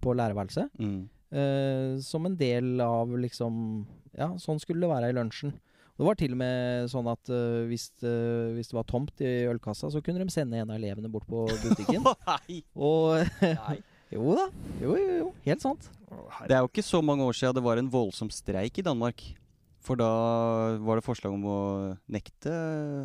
[0.00, 0.72] på lærerværelset.
[0.80, 1.02] Mm.
[1.32, 3.86] Eh, som en del av liksom
[4.18, 5.54] Ja, sånn skulle det være i lunsjen.
[5.96, 9.44] Det var til og med sånn at uh, hvis, det- hvis det var tomt i
[9.48, 12.04] ølkassa, så kunne de sende en av elevene bort på butikken.
[12.26, 12.62] Nei!
[12.76, 13.78] og Nei.
[14.12, 14.46] Jo da.
[14.82, 15.28] Jo, jo, jo.
[15.46, 15.86] Helt sant.
[16.48, 19.22] Det er jo ikke så mange år siden det var en voldsom streik i Danmark.
[19.82, 20.08] For da
[20.84, 21.60] var det forslag om å
[22.12, 22.52] nekte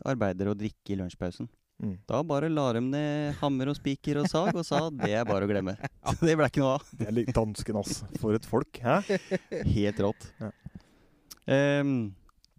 [0.06, 1.48] arbeidere å drikke i lunsjpausen.
[1.78, 1.94] Mm.
[2.10, 5.46] Da bare la de ned hammer og spiker og sag og sa det er bare
[5.46, 5.76] å glemme.
[6.10, 6.88] Så det ble ikke noe av.
[6.98, 8.00] Det er litt dansken, ass.
[8.22, 8.80] For et folk.
[8.82, 9.20] Hæ?
[9.76, 10.30] Helt rått.
[10.42, 10.50] Ja.
[11.48, 11.92] Um,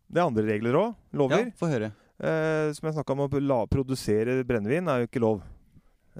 [0.09, 0.95] Det er andre regler òg.
[1.19, 1.43] Lover.
[1.49, 1.91] ja, få høre.
[2.19, 5.43] Uh, som jeg snakka om, å la, produsere brennevin er jo ikke lov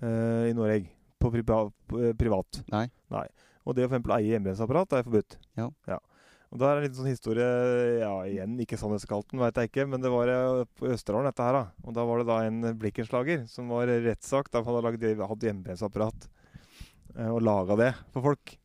[0.03, 0.91] uh, i Norge.
[1.19, 1.65] På priva,
[1.99, 2.61] eh, privat.
[2.71, 2.85] Nei.
[3.11, 3.25] Nei.
[3.67, 5.35] Og det å for eksempel eie hjemmebrennsapparat er forbudt.
[5.59, 5.65] Ja.
[5.91, 5.97] Ja.
[6.49, 7.49] Og da er det en liten sånn historie
[8.01, 11.59] Ja, igjen, ikke sannhetskalten, veit jeg ikke, men det var eh, på Østerdalen, dette her,
[11.59, 11.65] da.
[11.85, 16.29] Og da var det da en blikkenslager som var rettssak da hadde han hatt hjemmebrentsapparat
[17.19, 18.57] eh, og laga det for folk.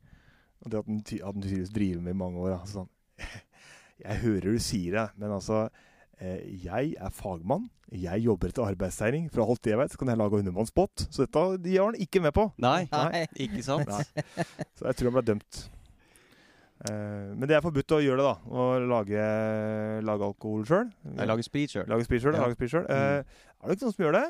[0.63, 1.03] Og det at han
[1.43, 2.55] tydeligvis driver med i mange år.
[2.61, 2.91] Altså, sånn.
[4.03, 5.65] Jeg hører du sier det, men altså
[6.19, 7.67] eh, Jeg er fagmann.
[7.93, 9.27] Jeg jobber etter arbeidstegning.
[9.29, 11.05] For alt jeg vet, så kan jeg lage undervannsbåt.
[11.13, 12.47] Så dette de var han ikke med på.
[12.63, 13.27] Nei, Nei.
[13.45, 13.91] ikke sant?
[13.91, 14.45] Nei.
[14.73, 15.59] Så jeg tror han ble dømt.
[16.83, 18.35] Eh, men det er forbudt å gjøre det, da.
[18.49, 19.25] Å lage,
[20.03, 20.89] lage alkohol sjøl.
[21.23, 21.85] Lage sprit sjøl.
[21.87, 22.33] Lage sprit sjøl.
[22.35, 22.41] Ja.
[22.47, 22.89] Lage sprit selv.
[22.89, 24.25] Eh, er det ikke noen som gjør det?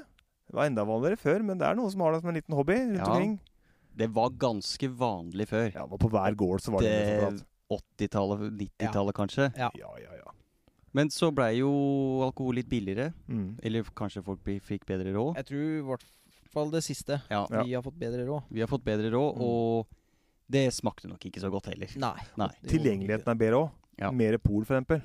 [0.50, 2.56] Det var enda vanligere før, men det er noen som har det som en liten
[2.58, 3.06] hobby rundt Ja.
[3.10, 3.40] omkring.
[3.96, 5.74] Det var ganske vanlig før.
[5.74, 9.52] Ja, og På hver gård så var det, Det- 80-tallet, 90-tallet kanskje.
[9.58, 9.70] Ja.
[9.76, 10.32] Ja, ja, ja.
[10.94, 13.14] Men så blei jo alkohol litt billigere.
[13.28, 13.58] Mm.
[13.64, 15.36] Eller kanskje folk fikk bedre råd.
[15.38, 16.04] Jeg tror i hvert
[16.54, 17.22] fall det siste.
[17.32, 17.48] Ja.
[17.50, 17.64] Ja.
[17.64, 18.44] Vi har fått bedre råd.
[18.52, 19.42] Vi har fått bedre råd, Mm.
[19.42, 19.88] og
[20.52, 21.90] det smakte nok ikke så godt heller.
[22.00, 22.18] Nei.
[22.38, 23.72] Nei, Tilgjengeligheten er bedre òg.
[24.00, 24.12] Ja.
[24.12, 25.02] Mer pol, for eksempel.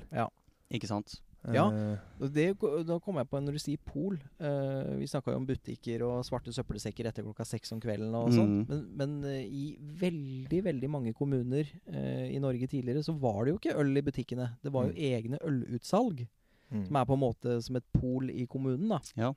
[0.73, 1.19] ikke sant?
[1.53, 1.69] Ja.
[1.71, 4.17] Eh, Det, da kom jeg på når du sier pol.
[4.41, 8.33] Uh, vi snakka jo om butikker og svarte søppelsekker etter klokka seks om kvelden og
[8.35, 8.57] sånn.
[8.59, 8.65] Mm.
[8.67, 13.53] Men, men eh, i veldig, veldig mange kommuner uh, i Norge tidligere så var det
[13.53, 14.49] jo ikke øl i butikkene.
[14.61, 14.99] Det var jo Mm.
[15.13, 16.25] egne ølutsalg,
[16.73, 16.83] mm.
[16.89, 18.99] som er på en måte som et pol i kommunen, da.
[19.15, 19.33] Ja.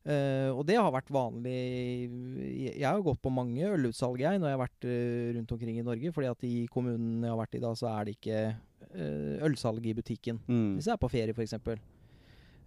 [0.00, 1.58] Eh, og det har vært vanlig
[2.56, 5.84] Jeg har gått på mange ølutsalg jeg når jeg har vært eh, rundt omkring i
[5.84, 6.12] Norge.
[6.16, 8.38] fordi at i kommunen jeg har vært i da, så er det ikke
[8.96, 10.40] uh, ølsalg i butikken.
[10.48, 10.78] Mm.
[10.78, 11.58] Hvis jeg er på ferie, f.eks.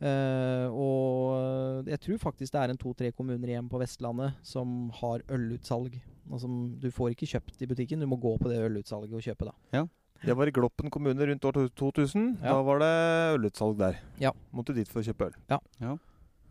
[0.03, 5.25] Uh, og jeg tror faktisk det er en to-tre kommuner igjen på Vestlandet som har
[5.33, 5.97] ølutsalg.
[6.29, 9.25] Og som du får ikke kjøpt i butikken, du må gå på det ølutsalget og
[9.25, 9.87] kjøpe, da.
[10.23, 12.37] Det var i Gloppen kommune rundt år 2000.
[12.45, 12.53] Ja.
[12.53, 12.93] Da var det
[13.39, 13.97] ølutsalg der.
[14.21, 14.31] Ja.
[14.55, 15.39] Måtte dit for å kjøpe øl.
[15.49, 15.59] Ja.
[15.81, 15.97] Ja.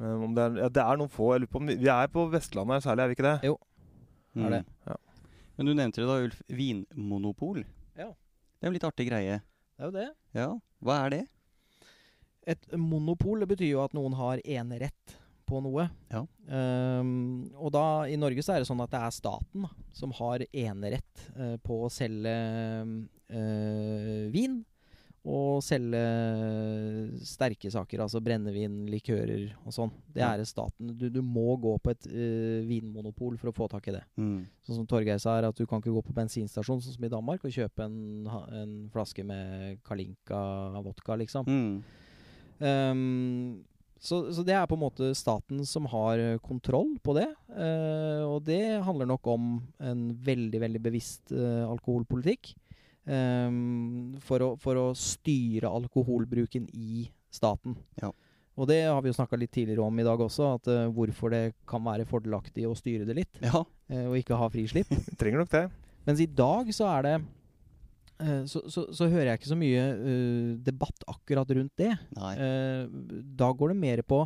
[0.01, 1.33] Om det, er, ja, det er noen få.
[1.35, 3.37] Jeg lurer på om vi, er på Vestlandet her særlig, er vi ikke det?
[3.51, 3.57] Jo.
[4.39, 4.63] er det.
[4.65, 4.91] Mm.
[4.91, 4.97] Ja.
[5.57, 6.43] Men du nevnte det da, Ulf.
[6.49, 7.63] Vinmonopol.
[7.99, 8.09] Ja.
[8.11, 9.41] Det er jo litt artig greie.
[9.77, 10.09] Det er jo det.
[10.39, 10.49] Ja,
[10.83, 11.23] hva er det?
[12.53, 15.87] Et monopol det betyr jo at noen har enerett på noe.
[16.11, 16.25] Ja.
[16.49, 20.45] Um, og da i Norge så er det sånn at det er staten som har
[20.49, 22.35] enerett uh, på å selge
[22.83, 24.63] uh, vin.
[25.23, 26.01] Og selge
[27.23, 29.93] sterke saker, altså brennevin, likører og sånn.
[30.11, 30.91] Det er staten.
[30.99, 34.03] Du, du må gå på et uh, vinmonopol for å få tak i det.
[34.19, 34.41] Mm.
[34.67, 37.47] Sånn som Torgeir sa, at du kan ikke gå på bensinstasjon sånn som i Danmark
[37.47, 40.41] og kjøpe en, en flaske med Kalinka
[40.83, 41.47] vodka, liksom.
[41.47, 41.77] Mm.
[42.63, 43.63] Um,
[44.03, 47.29] så, så det er på en måte staten som har kontroll på det.
[47.55, 52.51] eh, og det handler nok om en veldig, veldig bevisst eh, alkoholpolitikk.
[53.07, 57.77] Ehm, for, å, for å styre alkoholbruken i staten.
[58.01, 58.13] Ja.
[58.61, 61.33] Og det har vi jo snakka litt tidligere om i dag også, at uh, hvorfor
[61.33, 63.63] det kan være fordelaktig å styre det litt, Ja.
[63.93, 64.93] Uh, og ikke ha frislipp.
[65.21, 65.67] Trenger nok det.
[66.05, 67.13] Mens i dag så er det
[68.19, 69.85] eh, så, så, så hører jeg ikke så mye
[70.67, 71.93] debatt akkurat rundt det.
[72.11, 74.25] Da går det mer på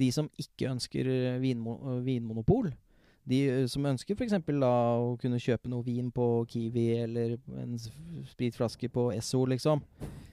[0.00, 1.10] de som ikke ønsker
[1.42, 2.70] vinmo vinmonopol.
[3.28, 4.32] De eh, som ønsker f.eks.
[4.34, 7.76] å kunne kjøpe noe vin på Kiwi eller en
[8.26, 9.82] spritflaske på Esso, liksom.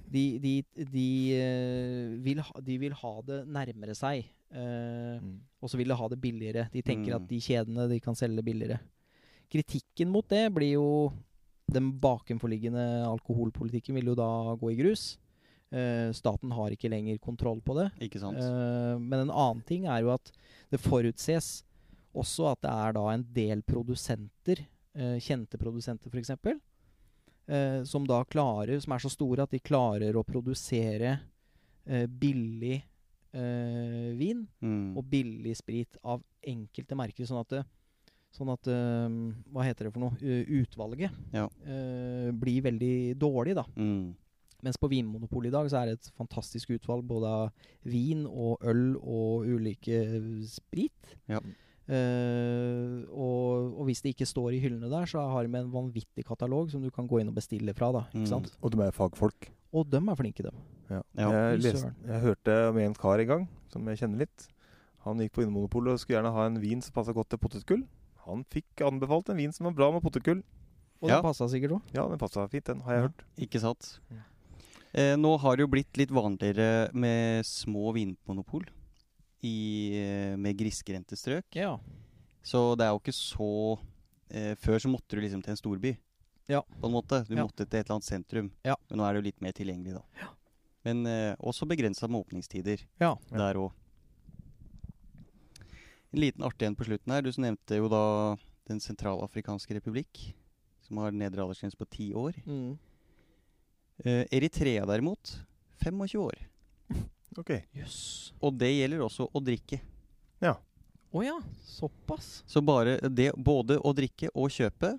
[0.10, 0.54] De, de,
[0.90, 4.26] de, eh, vil, ha, de vil ha det nærmere seg.
[4.52, 5.36] eh, Mm.
[5.62, 6.70] og så vil de ha det billigere.
[6.74, 7.16] De tenker Mm.
[7.22, 8.80] at de kjedene de kan selge billigere.
[9.52, 11.14] Kritikken mot det blir jo
[11.72, 15.20] Den bakenforliggende alkoholpolitikken vil jo da gå i grus.
[15.72, 17.92] Eh, staten har ikke lenger kontroll på det.
[18.02, 18.38] Ikke sant?
[18.42, 20.32] Eh, men en annen ting er jo at
[20.72, 21.62] det forutses
[22.16, 24.64] også at det er da en del produsenter,
[24.96, 26.32] eh, kjente produsenter f.eks.,
[27.48, 31.20] eh, som da klarer Som er så store at de klarer å produsere
[31.86, 32.82] eh, billig
[33.34, 34.98] eh, vin Mm.
[34.98, 37.66] og billig sprit av enkelte merker, sånn at det,
[38.32, 39.10] Sånn at eh,
[39.54, 40.18] Hva heter det for noe?
[40.62, 41.48] Utvalget Ja.
[41.66, 43.64] eh, blir veldig dårlig, da.
[43.76, 44.16] Mm.
[44.62, 47.52] Mens på Vinmonopolet i dag så er det et fantastisk utvalg både av
[47.86, 50.02] vin og øl og ulike
[50.46, 51.16] sprit.
[51.32, 51.40] Ja.
[51.90, 56.26] Eh, og, og hvis det ikke står i hyllene der, så har vi en vanvittig
[56.28, 57.92] katalog som du kan gå inn og bestille fra.
[57.96, 58.52] da, ikke Mm.
[58.62, 59.50] Og de er fagfolk.
[59.74, 60.56] Og de er flinke, dem.
[60.90, 61.02] Ja.
[61.18, 61.30] Ja.
[61.32, 64.48] Jeg, leste, jeg hørte om en kar en gang, som jeg kjenner litt.
[65.06, 67.84] Han gikk på Vinmonopolet og skulle gjerne ha en vin som passa godt til potetgull.
[68.26, 70.44] Han fikk anbefalt en vin som var bra med potetgull.
[71.02, 71.16] Og Ja.
[71.22, 71.82] den passa sikkert òg.
[71.94, 73.08] Ja, den passa fint, den, har jeg Ja.
[73.08, 73.24] hørt.
[73.38, 74.00] Ikke sant?
[74.12, 74.18] Ja.
[74.94, 78.66] Eh, nå har det jo blitt litt vanligere med små vinmonopol
[79.42, 81.46] i, eh, med grisgrendte strøk.
[81.56, 81.78] Ja.
[82.44, 83.80] Så det er jo ikke så
[84.32, 85.98] eh, Før så måtte du liksom til en storby.
[86.50, 86.62] Ja.
[86.82, 87.24] På en måte.
[87.28, 87.44] Du Ja.
[87.46, 88.52] måtte til et eller annet sentrum.
[88.66, 88.76] Ja.
[88.90, 90.04] Men nå er det jo litt mer tilgjengelig, da.
[90.22, 90.28] Ja.
[90.86, 93.16] Men eh, også begrensa med åpningstider ja.
[93.32, 93.38] Ja.
[93.38, 93.72] der òg.
[96.14, 97.22] En liten artig en på slutten her.
[97.22, 98.38] Du nevnte jo da
[98.70, 100.34] Den sentralafrikanske republikk,
[100.86, 102.36] som har nedre aldersgrense på ti år.
[102.46, 102.78] Mm.
[104.06, 105.40] Eh, Eritrea derimot
[105.82, 106.36] 25 år.
[107.38, 107.54] Ok.
[107.78, 108.00] Jøss.
[108.42, 109.82] Og det gjelder også å drikke.
[111.10, 111.36] Å ja.
[111.66, 112.44] Såpass.
[112.46, 114.94] Så bare det både å drikke og kjøpe,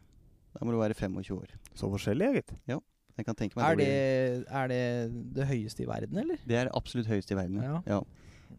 [0.51, 1.53] da må du være 25 år.
[1.79, 2.55] Så forskjellig, gitt.
[3.21, 4.83] Jeg kan tenke meg Er det, er det
[5.37, 6.41] det høyeste i verden, eller?
[6.47, 7.61] Det er absolutt høyest i verden.
[7.87, 8.01] Ja.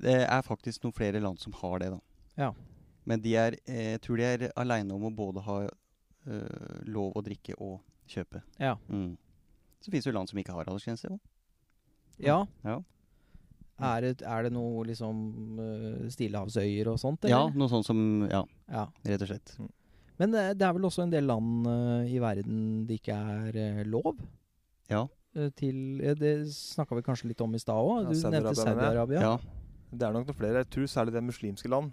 [0.01, 1.99] Det er faktisk noen flere land som har det, da.
[2.39, 2.51] Ja.
[3.09, 7.17] Men de er, eh, jeg tror de er aleine om å både ha eh, lov
[7.17, 8.43] å drikke og kjøpe.
[8.61, 8.77] Ja.
[8.87, 9.17] Mm.
[9.81, 11.11] Så fins det jo land som ikke har aldersgrense.
[12.21, 12.45] Ja.
[12.63, 12.79] Ja.
[13.81, 15.21] Er det, er det noe liksom
[15.59, 18.85] uh, Stillehavsøyer og sånt, ja, noe sånt som Ja, Ja.
[19.05, 19.55] rett og slett.
[20.21, 23.55] Men det, det er vel også en del land eh, i verden det ikke er
[23.57, 24.19] eh, lov
[24.91, 25.07] Ja.
[25.35, 28.03] eh, til eh, Det snakka vi kanskje litt om i stad òg.
[28.03, 28.75] Ja, Du nevnte Saudi-Arabia.
[28.75, 29.21] Saudi-Arabia.
[29.21, 29.37] Ja.
[29.91, 30.61] Det er nok noen flere.
[30.61, 31.91] Jeg tror særlig det er muslimske land.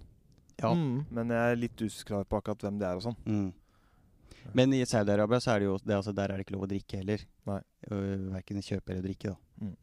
[0.60, 0.74] ja.
[0.74, 1.06] Mm.
[1.10, 3.16] Men jeg er litt usikker på akkurat hvem det er og sånn.
[3.24, 3.48] Mm.
[4.54, 6.70] Men i Saudi-Arabia så er det jo det, altså, Der er det ikke lov å
[6.70, 7.24] drikke heller.
[7.48, 7.58] Nei.
[7.90, 9.32] Uh, Verken kjøpe eller drikke.
[9.32, 9.36] da.
[9.64, 9.74] Mm.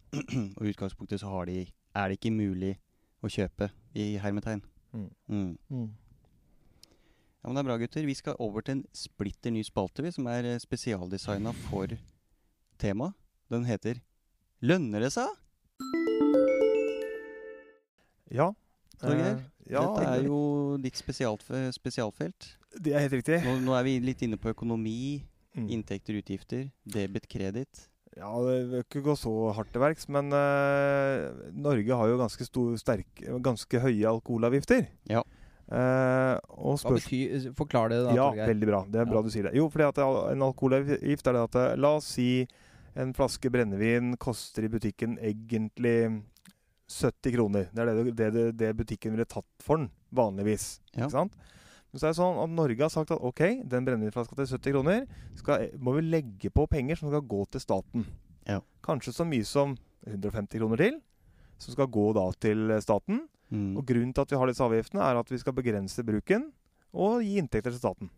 [0.58, 1.66] og i utgangspunktet så har de,
[1.96, 2.76] er det ikke mulig
[3.24, 4.62] å kjøpe i hermetegn.
[4.94, 5.10] Mm.
[5.30, 5.58] Mm.
[5.70, 5.88] Mm.
[7.46, 8.06] Ja, men det er bra, gutter.
[8.08, 11.94] Vi skal over til en splitter ny spalte, vi, som er spesialdesigna for
[12.82, 13.14] temaet.
[13.54, 14.02] Den heter
[14.62, 15.36] 'Lønner det seg?'
[18.32, 18.52] Ja.
[19.00, 22.56] Torgeir, eh, ja, Dette er jo ditt spesialf spesialfelt.
[22.82, 23.42] Det er helt riktig.
[23.46, 25.24] Nå, nå er vi litt inne på økonomi,
[25.56, 25.70] Mm.
[25.70, 27.88] inntekter, utgifter, debet, kreditt.
[28.16, 32.46] Ja, det vil ikke gå så hardt til verks, men uh, Norge har jo ganske,
[32.48, 33.10] stor, sterk,
[33.44, 34.86] ganske høye alkoholavgifter.
[35.12, 35.24] Ja.
[35.66, 38.52] Uh, og Hva betyr Forklar det, da, Ja, Torgeir.
[38.54, 38.80] veldig bra.
[38.88, 39.26] Det er bra Ja.
[39.26, 39.56] du sier det.
[39.58, 40.00] Jo, fordi at
[40.32, 42.28] en alkoholavgift er det at eh, La oss si
[42.96, 46.22] en flaske brennevin koster i butikken egentlig
[46.88, 47.68] 70 kroner.
[47.74, 50.80] Det er det, det, det, det butikken ville tatt for den, vanligvis.
[50.94, 51.08] Ja.
[51.10, 51.36] Ikke sant?
[51.96, 54.74] Men så er det sånn at Norge har sagt at ok, den brennevinflaska til 70
[54.76, 55.06] kroner
[55.40, 58.04] skal, må vi legge på penger som skal gå til staten.
[58.44, 58.58] Ja.
[58.84, 60.98] Kanskje så mye som 150 kroner til,
[61.56, 63.22] som skal gå da til staten.
[63.48, 63.78] Mm.
[63.80, 66.50] Og grunnen til at vi har disse avgiftene, er at vi skal begrense bruken
[66.92, 68.12] og gi inntekter til staten.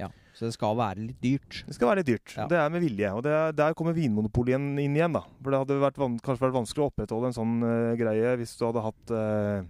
[0.00, 1.58] Ja, Så det skal være litt dyrt.
[1.68, 2.32] Det skal være litt dyrt.
[2.38, 2.46] Ja.
[2.48, 3.12] Det er med vilje.
[3.12, 5.12] Og det er, der kommer Vinmonopolet inn igjen.
[5.12, 5.26] da.
[5.42, 8.56] For det hadde vært van kanskje vært vanskelig å opprettholde en sånn uh, greie hvis
[8.56, 9.68] du hadde hatt eh,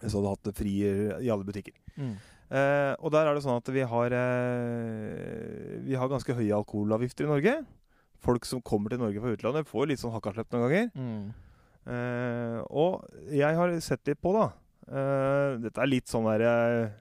[0.00, 1.76] Du hadde hatt fri i alle butikker.
[2.46, 7.26] Eh, og der er det sånn at vi har eh, Vi har ganske høye alkoholavgifter
[7.26, 7.56] i Norge.
[8.22, 10.86] Folk som kommer til Norge fra utlandet, får litt sånn hakkaslepp noen ganger.
[10.94, 11.26] Mm.
[11.86, 14.46] Eh, og jeg har sett litt på, da.
[14.86, 16.94] Eh, dette er litt sånn der eh,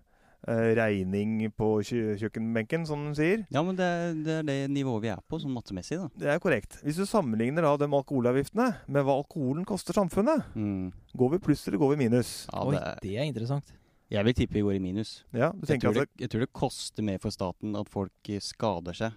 [0.47, 3.45] regning på kjøkkenbenken, som de sier.
[3.53, 6.10] Ja, men det er, det er det nivået vi er på, sånn mattemessig, da.
[6.21, 6.77] Det er korrekt.
[6.86, 10.91] Hvis du sammenligner da de alkoholavgiftene med hva alkoholen koster samfunnet, Mm.
[11.17, 12.47] går vi pluss eller går vi minus?
[12.51, 13.73] Ja, Oi, det er, det er interessant.
[14.12, 15.23] jeg vil tippe vi går i minus.
[15.34, 18.29] Ja, du Jeg tror, at det, jeg tror det koster mer for staten at folk
[18.29, 19.12] eh, skader seg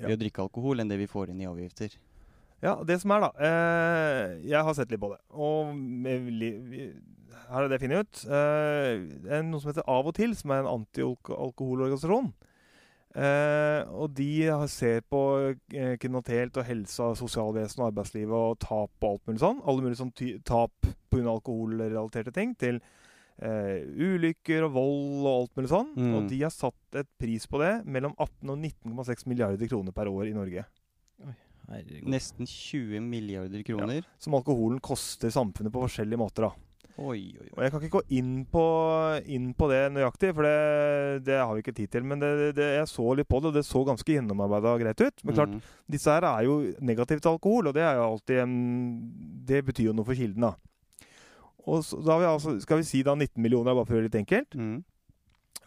[0.00, 0.06] Ja.
[0.06, 1.90] ved å drikke alkohol, enn det vi får inn i avgifter.
[2.62, 5.18] Ja, det som er, da eh, Jeg har sett litt på det.
[5.30, 6.92] Og med, vi-
[7.48, 8.20] her er det funnet ut.
[8.28, 12.30] Eh, det er noe som heter Av og til, som er en antialkoholorganisasjon.
[13.18, 14.30] Eh, og de
[14.70, 15.22] ser på
[15.72, 19.62] eh, kriminalitet og helse, sosialvesen og arbeidslivet og tap og alt mulig sånn.
[19.64, 21.26] Alle mulige sånn ty tap pga.
[21.38, 22.56] alkoholrelaterte ting.
[22.58, 22.82] Til
[23.38, 25.92] Uh, ulykker og vold og alt mulig sånn.
[25.94, 26.14] Mm.
[26.18, 30.10] Og de har satt et pris på det mellom 18 og 19,6 milliarder kroner per
[30.10, 30.64] år i Norge.
[31.22, 31.36] Oi,
[32.02, 34.02] Nesten 20 milliarder kroner.
[34.18, 36.48] Som alkoholen koster samfunnet på forskjellige måter.
[36.48, 36.67] da.
[36.98, 38.62] Oi, oi, Og jeg kan ikke gå inn på,
[39.30, 42.02] inn på det nøyaktig, for det, det har vi ikke tid til.
[42.10, 45.04] Men det, det, jeg så litt på det, og det så ganske gjennomarbeida og greit
[45.04, 45.22] ut.
[45.24, 45.60] Men klart, Mm.
[45.94, 48.56] disse her er jo negativt til alkohol, og det er jo alltid en
[49.46, 50.54] Det betyr jo noe for kilden, da.
[51.68, 54.00] Og så, da har vi altså, skal vi si da 19 millioner, bare for å
[54.00, 54.58] gjøre det litt enkelt.
[54.58, 54.82] Mm.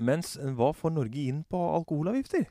[0.02, 2.46] Mens hva får Norge inn på alkoholavgifter?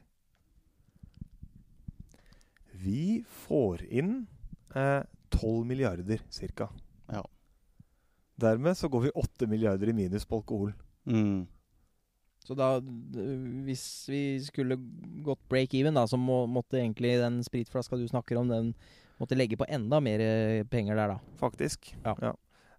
[2.80, 4.26] Vi får inn
[4.74, 5.02] eh,
[5.34, 6.22] 12 milliarder
[6.56, 6.70] ca.
[7.12, 7.22] Ja.
[8.40, 10.74] Dermed så går vi 8 milliarder i minus på alkohol.
[11.08, 11.46] Mm.
[12.40, 12.72] Så da,
[13.66, 14.78] hvis vi skulle
[15.24, 18.72] gått break even, da, så må, måtte egentlig den spritflaska du snakker om, den
[19.20, 21.34] måtte legge på enda mer eh, penger der, da.
[21.42, 21.92] Faktisk.
[22.04, 22.16] Ja.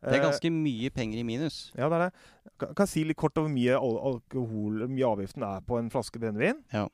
[0.02, 1.72] Det er Eh, ganske mye penger i minus.
[1.78, 2.14] Ja, det er det.
[2.58, 5.78] Kan, kan jeg si litt kort over hvor mye al alkohol mye avgiften er på
[5.78, 6.64] en flaske brennevin?
[6.74, 6.88] Ja.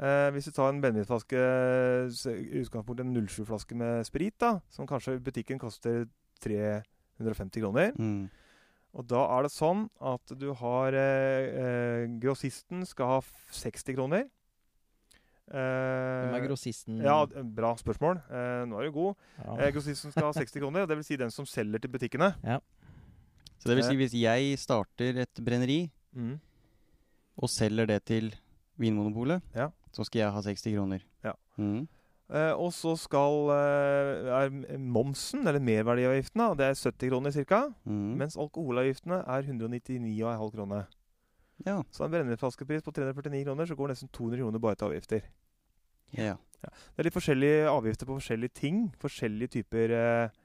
[0.00, 1.42] Eh, hvis du tar en brennevinflaske,
[2.32, 6.06] i utgangspunktet en 07-flaske med sprit, da, som kanskje i butikken koster
[7.18, 8.28] 350 kroner, Mm.
[8.94, 11.46] og da er det sånn at du har eh,
[12.04, 14.28] eh, Grossisten skal ha 60 kroner.
[15.46, 16.98] Hvem er Eh, grossisten?
[17.04, 18.18] ja, bra spørsmål.
[18.30, 19.14] Eh, nå er du god.
[19.38, 19.56] Ja.
[19.62, 20.88] Eh, grossisten skal ha 60 kroner, dvs.
[20.88, 22.34] det vil si den som selger til butikkene.
[22.42, 22.58] Ja.
[23.58, 23.88] Så det vil Eh.
[23.90, 26.40] si hvis jeg starter et brenneri Mm.
[27.38, 28.34] og selger det til
[28.78, 29.70] Vinmonopolet, Ja.
[29.92, 31.00] så skal jeg ha 60 kroner.
[31.24, 31.32] Ja.
[31.56, 31.86] Mm.
[32.26, 37.60] Eh, og så skal eh, er momsen, eller merverdiavgiften, da, det er 70 kroner ca.
[37.86, 38.16] Mm.
[38.22, 40.88] Mens alkoholavgiftene er 199,5 kroner.
[41.64, 41.78] Ja.
[41.94, 45.30] Så en brennevinflaskepris på 349 kroner, så går nesten 200 kroner bare til avgifter.
[46.62, 46.72] ja.
[46.96, 48.78] Det er litt forskjellige avgifter på forskjellige ting.
[48.98, 50.36] Forskjellige typer eh,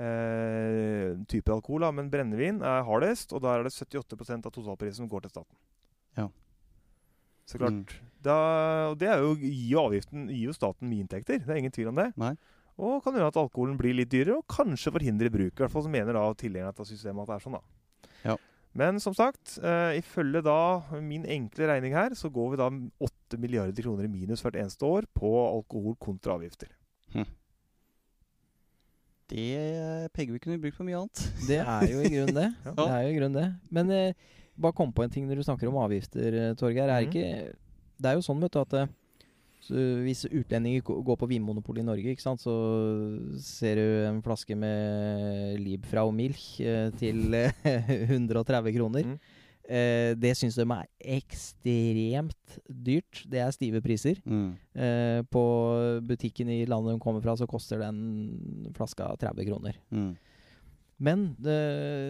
[0.00, 1.90] eh, typer alkohol, da.
[1.92, 5.58] men brennevin er hardest, og der er det 78% av totalprisen som går til staten.
[6.16, 6.28] Ja.
[7.48, 7.96] Så klart.
[7.96, 8.12] Mm.
[8.24, 8.36] Da,
[8.98, 11.40] det er jo, gir avgiften gir jo staten mye inntekter.
[11.40, 12.10] Det er ingen tvil om det.
[12.20, 12.34] Nei.
[12.78, 15.54] Og kan gjøre at alkoholen blir litt dyrere, og kanskje forhindre bruk.
[15.56, 18.10] I hvert fall så mener da tilhengerne av systemet at det er sånn, da.
[18.26, 18.36] Ja.
[18.78, 20.58] Men som sagt, uh, ifølge da
[21.02, 22.68] min enkle regning her, så går vi da
[23.08, 26.70] 8 milliarder kroner i minus hvert eneste år på alkohol kontra avgifter.
[29.28, 31.22] Det penger vi kunne brukt på mye annet.
[31.44, 32.48] Det er jo i grunnen det.
[32.64, 32.72] Ja.
[32.78, 33.48] Det er jo i grunnen det.
[33.68, 36.90] Men eh, bare kom på en ting når du snakker om avgifter, eh, Torgeir.
[36.90, 37.10] Er mm.
[37.10, 37.54] ikke
[37.98, 38.90] Det er jo sånn, vet du, at eh,
[39.68, 42.54] så hvis utlendinger går på Vinmonopolet i Norge, ikke sant, så
[43.42, 47.66] ser du en flaske med Liebfrau Milch eh, til eh,
[48.14, 49.10] 130 kroner.
[49.10, 49.18] Mm.
[49.68, 50.86] Eh, det syns de er
[51.18, 53.24] ekstremt dyrt.
[53.28, 54.22] Det er stive priser.
[54.24, 54.54] Mm.
[54.72, 55.44] Eh, på
[56.06, 59.76] butikken i landet de kommer fra, så koster den flaska 30 kroner.
[59.90, 60.14] Mm.
[60.98, 61.58] Men det,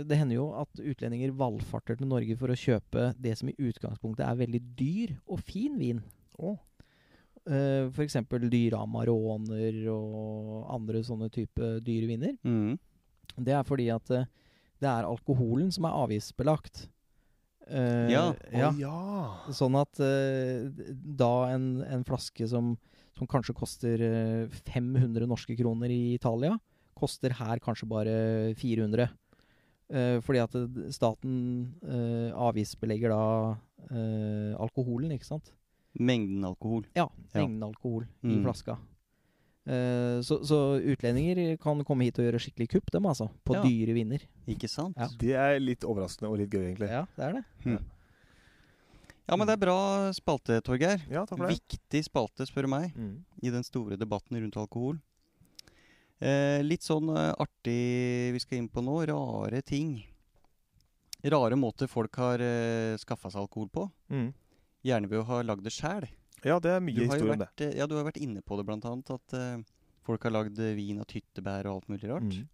[0.08, 4.24] det hender jo at utlendinger valfarter til Norge for å kjøpe det som i utgangspunktet
[4.24, 6.00] er veldig dyr og fin vin.
[6.40, 6.56] Oh.
[7.48, 8.16] Uh, F.eks.
[8.48, 12.36] dyre Amaroner og andre sånne type dyre viner.
[12.44, 12.78] Mm.
[13.38, 14.28] Det er fordi at eh,
[14.82, 16.86] det er alkoholen som er avgiftsbelagt.
[17.68, 18.24] Uh, Ja.
[18.52, 18.70] ja.
[18.70, 19.52] Oh, ja.
[19.54, 22.72] Sånn at uh, da en, en flaske som,
[23.18, 26.56] som kanskje koster eh, 500 norske kroner i Italia,
[26.98, 28.16] koster her kanskje bare
[28.58, 29.08] 400.
[29.88, 30.52] Uh, fordi at
[30.92, 31.36] staten
[31.80, 33.22] uh, avgiftsbelegger da
[33.88, 35.52] uh, alkoholen, ikke sant?
[35.98, 36.84] Mengden alkohol.
[36.94, 37.40] Ja, Ja.
[37.46, 38.42] mengden alkohol i Mm.
[38.44, 38.76] flaska.
[39.68, 43.30] Uh, så, så utlendinger kan komme hit og gjøre skikkelig kupp, dem altså.
[43.44, 43.62] På Ja.
[43.64, 44.22] dyre vinner.
[44.48, 44.96] Ikke sant?
[44.96, 45.08] Ja.
[45.20, 46.88] Det er litt overraskende og litt gøy, egentlig.
[46.92, 47.44] Ja, det er det.
[47.64, 47.78] Hmm.
[49.28, 49.78] Ja, men det er bra
[50.16, 51.02] spalte, Torgeir.
[51.12, 51.58] Ja, takk for det.
[51.60, 53.24] Viktig spalte, spør du meg, Mm.
[53.42, 55.00] i den store debatten rundt alkohol.
[56.18, 58.96] Eh, litt sånn eh, artig vi skal inn på nå.
[59.10, 60.00] Rare ting.
[61.22, 63.86] Rare måter folk har eh, skaffa seg alkohol på.
[64.10, 64.30] Mm.
[64.86, 66.06] Gjerne ved å ha lagd det sjæl.
[66.46, 67.72] Ja, det er mye historie om det.
[67.74, 69.10] ja, du har vært inne på det, blant annet.
[69.14, 69.62] At eh,
[70.06, 72.36] folk har lagd eh, vin av tyttebær og alt mulig rart.
[72.38, 72.50] Mm.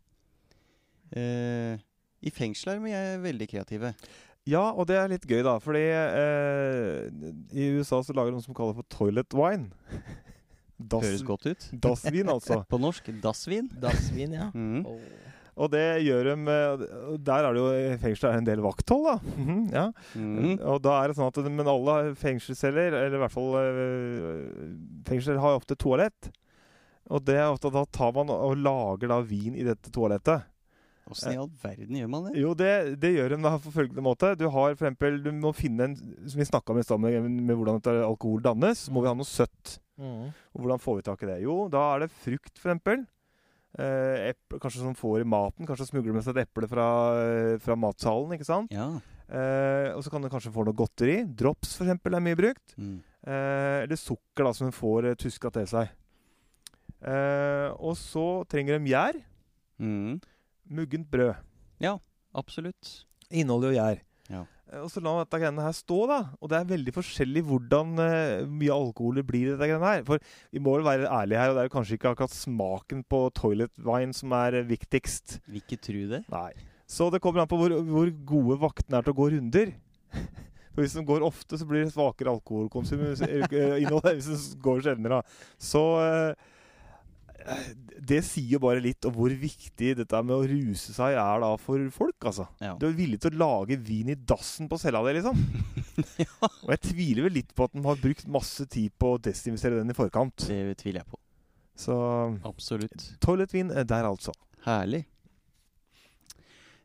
[1.21, 1.83] Eh,
[2.25, 3.95] I fengsel er de eh, veldig kreative.
[4.49, 5.57] Ja, og det er litt gøy, da.
[5.63, 7.09] Fordi eh,
[7.57, 9.73] i USA så lager de noe som kalles for toilet wine.
[10.79, 11.69] Das, Høres godt ut.
[11.85, 12.63] Dassvin, altså.
[12.73, 13.69] På norsk dassvin.
[13.81, 14.49] Dassvin, ja.
[14.55, 14.83] Mm.
[14.87, 14.99] Oh.
[15.55, 16.81] Og det gjør de eh,
[17.23, 19.35] Der er det jo i fengselet er det en del vakthold, da.
[19.39, 19.85] Mhm, ja.
[20.19, 20.57] Mm.
[20.59, 23.55] Og da er det sånn at Men alle fengselsceller, eller i hvert fall
[25.07, 26.33] fengsler, har ofte toalett.
[27.13, 30.51] Og det er ofte da tar man og lager da vin i dette toalettet.
[31.05, 32.39] Åssen i all verden gjør man det?
[32.41, 32.71] Jo, det,
[33.03, 34.33] det gjør de da på følgende måte.
[34.41, 37.29] Du har for eksempel, du må finne en Som vi snakka om i stad, med,
[37.29, 39.77] med hvordan alkohol dannes, så må vi ha noe søtt.
[40.01, 40.31] Mm.
[40.31, 41.41] Og hvordan får vi tak i det?
[41.45, 43.05] Jo, da er det frukt, eksempel.
[43.75, 45.67] Eh, eple, kanskje som får i maten.
[45.67, 46.87] Kanskje smugler med seg et eple fra,
[47.19, 48.37] eh, fra matsalen.
[48.37, 48.71] ikke sant?
[48.75, 49.01] Ja.
[49.29, 51.25] Eh, og så kan du kanskje få noe godteri.
[51.25, 52.77] Drops, for eksempel, er mye brukt.
[52.79, 53.03] Mm.
[53.27, 55.89] Eh, eller sukker, da, som hun får eh, tuska til seg.
[57.05, 59.19] Eh, og så trenger de gjær.
[59.81, 60.21] Mm.
[60.71, 61.35] Muggent brød.
[61.81, 61.99] Ja,
[62.35, 63.05] absolutt.
[63.31, 64.03] Inneholder og gjær.
[64.73, 66.19] Eh, Og så la dette greiene her stå, da.
[66.41, 70.05] Og det er veldig forskjellig hvordan uh, mye alkohol det blir i dette greiene her.
[70.09, 70.23] For
[70.55, 73.21] vi må vel være ærlige her, og det er jo kanskje ikke akkurat smaken på
[73.37, 75.39] toilet wine som er eh, viktigst.
[75.49, 76.23] Vil ikke tro det.
[76.33, 76.51] Nei.
[76.91, 79.75] Så det kommer an på hvor, hvor gode vaktene er til å gå runder.
[80.75, 85.21] For Hvis de går ofte, så blir det svakere alkoholkonsum hvis- de går sjeldnere.
[85.63, 86.35] Så eh,
[88.05, 91.51] det sier jo bare litt om hvor viktig dette med å ruse seg er da
[91.61, 92.47] for folk, altså.
[92.63, 92.75] Ja.
[92.81, 95.41] Du er villig til å lage vin i dassen på cella di, liksom.
[96.25, 96.31] ja.
[96.41, 99.81] Og jeg tviler vel litt på at den har brukt masse tid på å desinvestere
[99.81, 100.47] den i forkant.
[100.49, 101.21] Det tviler jeg på.
[101.75, 101.97] Så
[102.47, 103.11] Absolutt.
[103.25, 104.35] toilettvin er der, altså.
[104.65, 105.05] Herlig.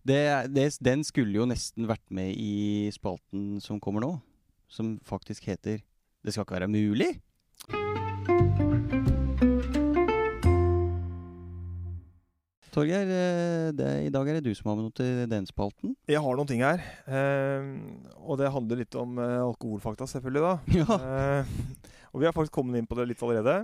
[0.09, 0.19] Det,
[0.55, 4.15] det, den skulle jo nesten vært med i spalten som kommer nå.
[4.69, 5.81] Som faktisk heter
[6.23, 8.38] 'Det skal ikke være mulig'.
[12.73, 15.95] Torgeir, eh, det, i dag er det du som har med noe til den spalten.
[16.09, 16.81] Jeg har noen ting her.
[17.09, 17.69] eh,
[18.23, 20.53] og det handler litt om eh, alkoholfakta, selvfølgelig, da.
[20.81, 20.99] Ja.
[20.99, 21.53] Eh,
[22.13, 23.57] og vi har faktisk kommet inn på det litt allerede.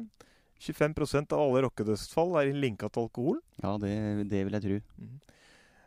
[0.61, 3.39] 25% av alle rockedødsfall er linka til alkohol.
[3.63, 3.91] Ja, det,
[4.31, 4.77] det vil jeg tro.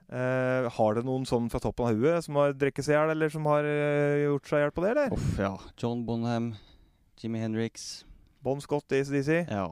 [0.08, 3.12] Eh, har det noen sånn fra toppen av huet som har drukket seg i hjel,
[3.14, 5.14] eller som har eh, gjort seg i hjel på det, eller?
[5.16, 5.52] Uff, ja.
[5.80, 6.52] John Bonham,
[7.20, 7.88] Jimmy Hendrix.
[8.44, 9.42] Bon Scott, ACDC.
[9.50, 9.66] Ja.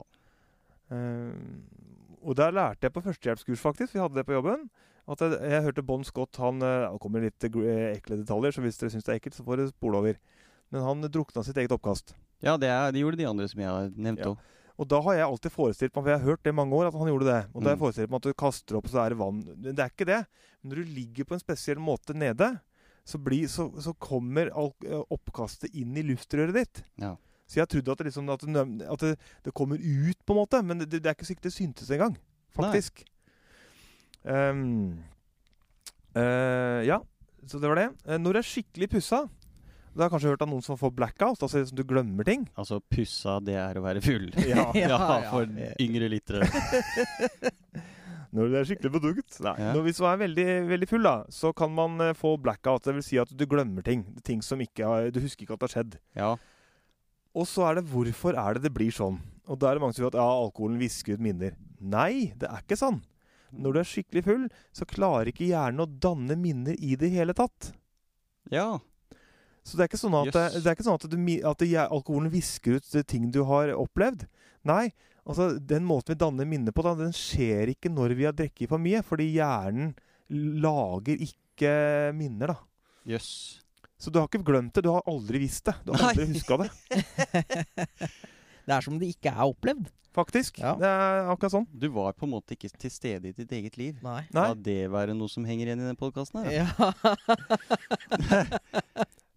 [0.92, 1.32] Eh,
[2.26, 3.94] og der lærte jeg på førstehjelpskurs, faktisk.
[3.94, 4.66] Vi hadde det på jobben.
[5.06, 8.80] At jeg, jeg hørte Bon Scott han Det kommer litt eh, ekle detaljer, så hvis
[8.80, 10.18] dere syns det er ekkelt, så får dere spole over.
[10.74, 12.16] Men han drukna sitt eget oppkast.
[12.42, 14.34] Ja, det, er, det gjorde de andre som jeg har nevnt Ja.
[14.76, 16.88] Og da har jeg alltid forestilt meg, for jeg har hørt det i mange år,
[16.90, 17.38] at han gjorde det.
[17.54, 17.84] Og da har jeg Mm.
[17.86, 19.38] forestilt meg at du kaster opp, og så er det vann.
[19.56, 20.18] Men det er ikke det.
[20.60, 22.50] Men når du ligger på en spesiell måte nede,
[23.06, 26.82] så, blir, så, så kommer eh, oppkastet inn i luftrøret ditt.
[27.00, 27.14] Ja.
[27.46, 29.12] Så jeg trodde at det, liksom, at det, at det,
[29.46, 30.62] det kommer ut, på en måte.
[30.66, 32.16] Men det, det er ikke sikkert det syntes engang,
[32.56, 33.04] faktisk.
[34.26, 34.98] Um,
[36.18, 36.98] uh, ja,
[37.46, 37.90] så det var det.
[38.06, 39.20] Eh, når det er skikkelig pussa
[39.94, 42.48] Du har kanskje hørt av noen som får blackout, altså liksom du glemmer ting.
[42.58, 44.26] Altså, pussa, det er å være full.
[44.50, 44.66] Ja.
[44.74, 45.70] ja, Ja, for ja.
[45.80, 46.48] yngre lyttere.
[48.36, 49.38] Når det er skikkelig produkt.
[49.46, 49.54] Nei.
[49.62, 49.70] Ja.
[49.72, 52.84] Når, hvis du er veldig, veldig full, da, så kan man eh, få blackout.
[52.84, 54.02] Det vil si at du glemmer ting.
[54.26, 55.96] Ting som ikke har, Du husker ikke at det har skjedd.
[56.18, 56.34] Ja.
[57.36, 59.20] Og så er det hvorfor er det det blir sånn?
[59.46, 61.54] Og da er det mange som sier at ja, alkoholen visker ut minner.
[61.78, 63.02] Nei, det er ikke sånn.
[63.56, 67.36] Når du er skikkelig full, så klarer ikke hjernen å danne minner i det hele
[67.36, 67.72] tatt.
[68.50, 68.76] ja.
[69.66, 70.60] Så det er ikke sånn at, yes.
[70.62, 71.16] det er ikke sånn at, du,
[71.50, 74.22] at det, alkoholen visker ut det ting du har opplevd.
[74.70, 74.92] Nei,
[75.26, 78.70] altså den måten vi danner minner på, da, den skjer ikke når vi har drukket
[78.70, 79.02] for mye.
[79.02, 79.96] Fordi hjernen
[80.62, 81.72] lager ikke
[82.14, 82.58] minner, da.
[83.10, 83.32] Jøss.
[83.98, 84.84] Så du har ikke glemt det.
[84.84, 85.76] Du har aldri visst det.
[85.86, 86.70] Du har aldri huska det.
[88.66, 89.86] Det er som det ikke er opplevd.
[90.16, 90.56] Faktisk.
[90.58, 90.72] Ja.
[90.80, 91.66] Det er akkurat sånn.
[91.70, 93.98] Du var på en måte ikke til stede i ditt eget liv.
[94.02, 94.22] Nei.
[94.34, 94.46] Nei.
[94.48, 96.64] La det være noe som henger igjen i den podkasten her.
[96.64, 96.66] Ja.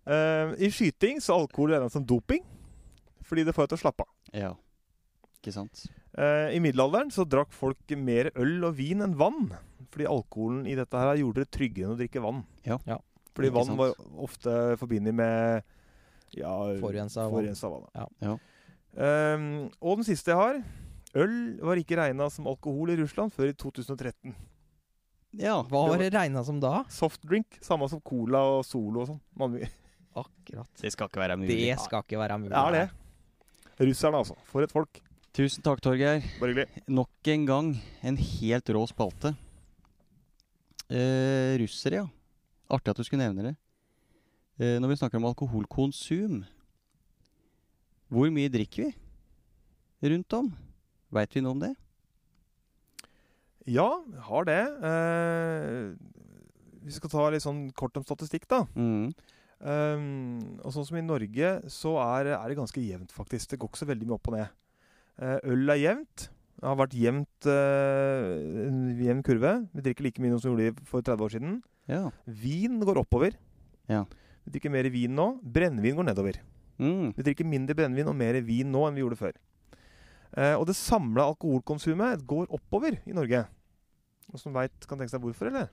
[0.08, 2.42] uh, I skyting så alkohol regna som doping.
[3.28, 4.12] Fordi det får deg til å slappe av.
[4.34, 4.54] Ja.
[5.38, 5.84] Ikke sant?
[6.18, 9.52] Uh, I middelalderen så drakk folk mer øl og vin enn vann.
[9.92, 12.42] Fordi alkoholen i dette her gjorde det tryggere enn å drikke vann.
[12.66, 12.80] Ja.
[12.90, 12.98] Ja.
[13.36, 13.80] Fordi Ikke vann sant.
[13.80, 15.64] var ofte forbundet med
[16.36, 17.50] ja, Forurensa vann.
[17.54, 17.90] vann.
[17.96, 18.08] Ja.
[18.28, 18.38] Ja.
[19.36, 20.64] Um, og den siste jeg har
[21.18, 24.34] Øl var ikke regna som alkohol i Russland før i 2013.
[25.38, 25.56] Ja.
[25.66, 26.84] Hva var det regna som da?
[26.94, 29.22] Softdrink, samme som cola og Solo og sånn.
[30.18, 30.70] Akkurat.
[30.82, 31.58] Det skal ikke være mulig.
[31.66, 32.54] Det skal ikke være mulig.
[32.54, 33.88] Det er det.
[33.90, 34.38] Russerne, altså.
[34.50, 35.02] For et folk.
[35.38, 36.22] Tusen takk, Torgeir.
[36.42, 36.84] Bare hyggelig.
[36.92, 37.70] Nok en gang
[38.06, 39.34] en helt rå spalte.
[40.90, 42.08] Eh, russere, ja.
[42.70, 43.56] Artig at du skulle nevne det.
[44.60, 46.42] Eh, når vi snakker om alkoholkonsum
[48.12, 50.50] Hvor mye drikker vi rundt om?
[51.14, 51.74] Veit vi noe om det?
[53.70, 53.88] Ja,
[54.30, 54.62] har det.
[54.90, 55.92] Eh,
[56.86, 58.64] vi skal ta litt sånn kort om statistikk, da.
[58.74, 59.12] Mm.
[59.60, 63.52] Um, og sånn som i Norge, så er, er det ganske jevnt, faktisk.
[63.52, 64.54] Det går ikke så veldig mye opp og ned.
[65.20, 66.30] Uh, øl er jevnt.
[66.60, 69.54] Det har vært jevnt uh, en jevn kurve.
[69.76, 71.60] Vi drikker like mye som vi gjorde for 30 år siden.
[71.90, 72.06] Ja.
[72.26, 73.36] Vin går oppover.
[73.90, 74.06] Ja.
[74.46, 75.28] Vi drikker mer vin nå.
[75.42, 76.40] Brennevin går nedover.
[76.80, 77.12] Mm.
[77.18, 79.36] Vi drikker mindre brennevin og mer vin nå enn vi gjorde før.
[80.38, 83.44] Eh, og det samla alkoholkonsumet går oppover i Norge.
[84.30, 85.72] Noen som vet, kan tenke seg hvorfor, eller?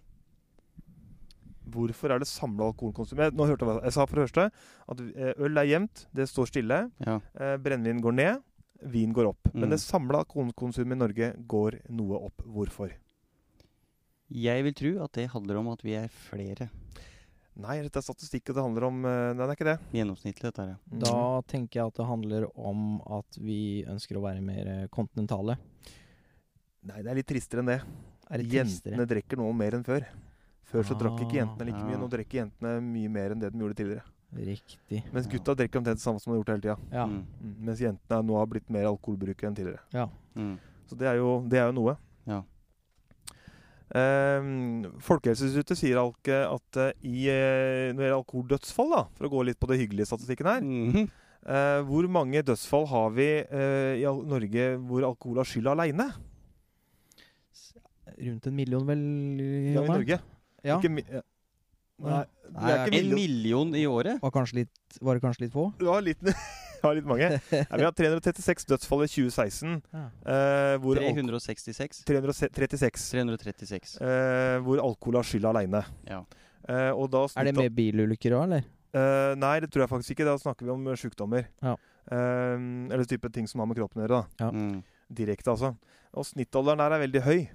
[1.76, 3.36] Hvorfor er det samla alkoholkonsumet?
[3.36, 4.48] Nå hørte jeg hva jeg sa for det første.
[4.92, 6.82] At eh, øl er jevnt, det står stille.
[7.04, 7.18] Ja.
[7.36, 8.44] Eh, brennevin går ned,
[8.92, 9.50] vin går opp.
[9.52, 9.60] Mm.
[9.60, 12.46] Men det samla alkoholkonsumet i Norge går noe opp.
[12.46, 12.94] Hvorfor?
[14.32, 16.68] Jeg vil tro at det handler om at vi er flere.
[17.56, 19.76] Nei, dette er statistikk, og det handler om eh, Nei, det er ikke det.
[19.96, 20.72] Gjennomsnittlig, dette her.
[20.74, 20.98] ja.
[21.06, 21.14] Da
[21.48, 22.82] tenker jeg at det handler om
[23.16, 23.58] at vi
[23.88, 25.56] ønsker å være mer eh, kontinentale.
[26.86, 27.78] Nei, det er litt tristere enn det.
[28.28, 29.06] Er det Jentene tristere?
[29.14, 30.04] drikker nå mer enn før.
[30.66, 31.98] Før så drakk ikke Ah, jentene like mye.
[32.02, 34.04] Nå drikker jentene mye mer enn det de gjorde tidligere.
[34.36, 35.00] Riktig.
[35.14, 35.32] Mens Ja.
[35.32, 36.76] gutta drikker omtrent det samme som de har gjort hele tida.
[36.92, 37.06] Ja.
[37.06, 37.22] Mm.
[37.40, 37.54] Mm.
[37.70, 39.80] Mens jentene nå har blitt mer alkoholbrukere enn tidligere.
[39.94, 40.08] ja.
[40.36, 40.58] Mm.
[40.86, 41.96] Så det er jo, det er jo noe.
[43.94, 49.30] Um, Folkehelseinstituttet sier Alke, at eh, i, eh, når det gjelder alkoholdødsfall, da, for å
[49.30, 51.04] gå litt på det hyggelige statistikken her Mhm.
[51.46, 56.08] eh, Hvor mange dødsfall har vi eh, i Norge hvor alkohol har skyld aleine?
[58.16, 59.00] Rundt en million, vel?
[59.74, 60.18] Ja, i Norge.
[60.64, 60.78] Ja.
[60.80, 61.22] Ikke mi ja.
[61.96, 63.70] Nei, det Nei, er ikke En million.
[63.70, 64.18] million i året?
[64.20, 65.68] Var, litt, var det kanskje litt få?
[65.80, 66.18] Ja, litt,
[66.84, 67.28] har litt mange.
[67.52, 69.76] Nei, vi har 336 dødsfall i 2016.
[69.92, 70.04] Ja.
[70.34, 72.02] eh, hvor 366?
[72.08, 73.10] 336.
[73.12, 73.96] 336.
[74.00, 75.82] eh, hvor alkohol har skylda aleine.
[76.08, 76.22] Ja.
[76.68, 78.66] Eh, og Er det med bilulykker òg, eller?
[78.96, 80.26] Eh, nei, det tror jeg faktisk ikke.
[80.28, 81.46] Da snakker vi om sykdommer sjukdommer.
[81.62, 81.76] Ja.
[82.10, 82.56] Eh,
[82.94, 84.24] eller type ting som har med kroppen å gjøre.
[84.38, 84.50] da Ja.
[84.50, 84.82] Mm.
[85.12, 85.76] Direkte, altså.
[86.16, 87.48] Og snittalderen der er veldig høy.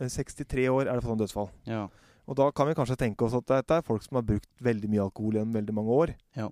[0.00, 1.50] Eh, 63 år er det for sånn dødsfall.
[1.66, 1.88] ja.
[2.28, 4.90] Og da kan vi kanskje tenke oss at dette er folk som har brukt veldig
[4.92, 6.10] mye alkohol gjennom veldig mange år.
[6.36, 6.50] Ja.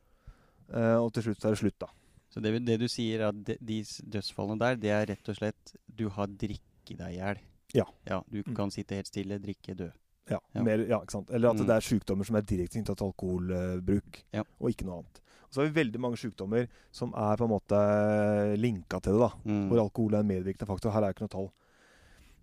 [0.73, 1.91] Uh, og til slutt så er det slutt, da.
[2.37, 3.79] Så det, det du sier, er at de, de
[4.13, 7.39] dødsfallene der, det er rett og slett Du har drikket deg i hjel.
[7.75, 7.85] Ja.
[8.07, 8.19] ja.
[8.29, 8.55] Du Mm.
[8.55, 9.89] kan sitte helt stille, drikke, dø.
[10.29, 10.63] Ja, Ja.
[10.63, 11.31] Mer, ja ikke sant?
[11.31, 11.67] Eller at Mm.
[11.67, 14.43] det er sykdommer som er direkte knyttet til alkoholbruk, Ja.
[14.61, 15.21] og ikke noe annet.
[15.47, 19.21] Og så har vi veldig mange sykdommer som er på en måte linka til det.
[19.21, 19.69] da Mm.
[19.71, 20.91] hvor alkohol er en medvirkende faktor.
[20.93, 21.51] Her er ikke noe tall.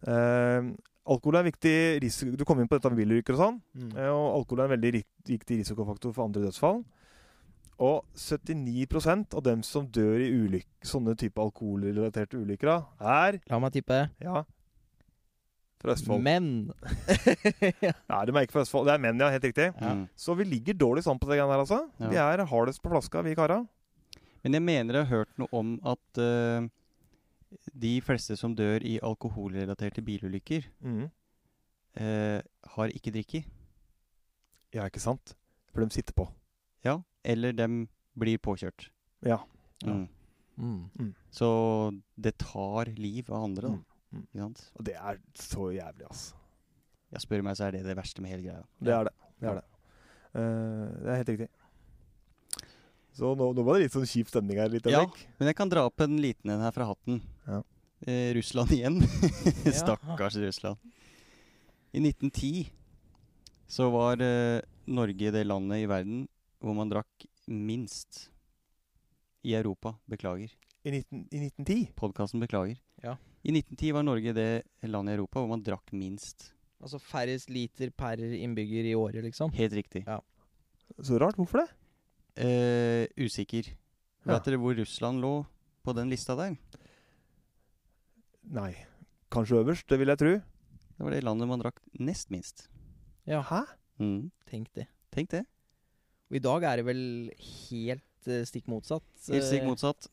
[0.08, 0.74] Uh,
[1.08, 3.62] alkohol er en viktig risiko Du kom inn på dette med bilulykker og sånn.
[3.78, 3.94] Mm.
[3.96, 6.84] Uh, og alkohol er en veldig viktig risikofaktor for andre dødsfall.
[7.82, 13.74] Og 79% av dem som dør i ulyk sånne type alkoholrelaterte ulykker, er La meg
[13.74, 14.05] tippe.
[14.21, 14.43] ja,
[15.84, 16.24] fra Østfold.
[16.24, 18.88] Men Nei, de er ikke fra Østfold.
[18.88, 19.30] Det er menn, ja.
[19.34, 19.69] Helt riktig.
[19.76, 19.95] Ja.
[19.97, 20.05] Mm.
[20.15, 21.82] Så vi ligger dårlig sånn på det greiene her, altså.
[21.99, 22.11] Ja.
[22.11, 23.59] Vi er hardest på flaska, vi kara.
[24.43, 26.65] Men jeg mener jeg har hørt noe om at uh,
[27.86, 31.03] de fleste som dør i alkoholrelaterte bilulykker, mm.
[31.99, 32.39] uh,
[32.76, 33.43] har ikke drikke.
[34.74, 35.36] Ja, ikke sant?
[35.74, 36.28] For de sitter på.
[36.86, 36.99] Ja.
[37.24, 37.86] Eller dem
[38.19, 38.89] blir påkjørt.
[39.26, 39.39] Ja.
[39.86, 40.07] Mm.
[40.55, 41.13] mm.
[41.32, 41.47] Så
[42.15, 43.74] det tar liv av andre, da.
[43.74, 43.84] Mm.
[44.13, 44.26] Mm.
[44.38, 44.63] Sant?
[44.78, 46.39] Og det er så jævlig, altså.
[47.13, 48.63] Jeg spør meg, så er det det verste med hele greia.
[48.82, 49.13] Det er det.
[49.41, 49.67] Det er det.
[50.34, 51.49] Uh, det er helt riktig.
[53.13, 54.71] Så nå, nå var det litt sånn kjip stemning her.
[54.74, 55.03] litt Ja.
[55.38, 57.19] Men jeg kan dra opp en liten en her fra hatten.
[57.45, 57.61] Ja.
[58.09, 58.97] Eh, Russland igjen.
[59.82, 60.82] Stakkars Russland.
[61.93, 62.71] I 1910
[63.69, 66.26] så var eh, Norge det landet i verden
[66.64, 68.28] hvor man drakk minst
[69.43, 69.97] i Europa.
[70.09, 70.51] Beklager.
[70.84, 71.93] I, 19, I 1910?
[71.99, 72.80] Podkasten beklager.
[73.03, 73.18] Ja.
[73.43, 74.49] I 1910 var Norge det
[74.88, 76.53] landet i Europa hvor man drakk minst.
[76.84, 79.51] Altså færrest liter per innbygger i året, liksom.
[79.55, 80.03] Helt riktig.
[80.07, 80.20] Ja.
[80.99, 81.38] Så rart.
[81.39, 81.70] Hvorfor det?
[82.43, 83.70] Eh, usikker.
[84.24, 84.34] Ja.
[84.34, 85.34] Vet dere hvor Russland lå
[85.84, 86.55] på den lista der?
[88.43, 88.74] Nei.
[89.32, 90.34] Kanskje øverst, det vil jeg tro.
[90.93, 92.68] Det var det landet man drakk nest minst.
[93.28, 93.64] Ja, Hæ?
[93.99, 94.32] Mm.
[94.49, 94.88] tenk det.
[95.11, 95.45] Tenk det.
[96.34, 97.01] Og i dag er det vel
[97.69, 99.05] helt uh, stikk motsatt.
[99.29, 100.07] Helt stikk Eh, motsatt.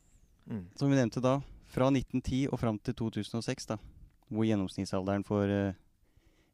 [0.51, 0.67] Mm.
[0.77, 1.39] Som vi nevnte da,
[1.73, 3.79] fra 1910 og fram til 2006, da,
[4.29, 5.73] hvor gjennomsnittsalderen for uh,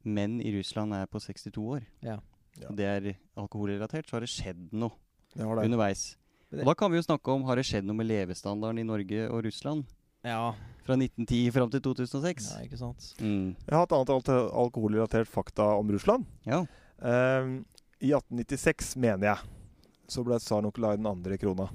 [0.07, 1.83] menn i Russland er på 62 år.
[2.05, 2.19] Ja.
[2.61, 2.69] Ja.
[2.71, 4.95] Og det er alkoholrelatert, så har det skjedd noe
[5.35, 5.65] Det det.
[5.67, 6.15] underveis.
[6.55, 9.27] Og da kan vi jo snakke om har det skjedd noe med levestandarden i Norge
[9.29, 9.83] og Russland
[10.23, 10.53] Ja.
[10.87, 12.47] fra 1910 fram til 2006.
[12.55, 13.11] ja, ikke sant.
[13.19, 13.51] Mm.
[13.67, 16.25] Jeg har et annet al- alkoholrelatert fakta om Russland.
[16.47, 16.63] Ja.
[17.03, 17.65] Um,
[18.01, 19.37] I 1896, mener jeg,
[20.07, 21.67] så ble tsar Nikolai den andre krona.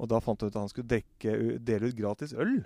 [0.00, 2.60] Og da fant han ut at han skulle dekke, dele ut gratis øl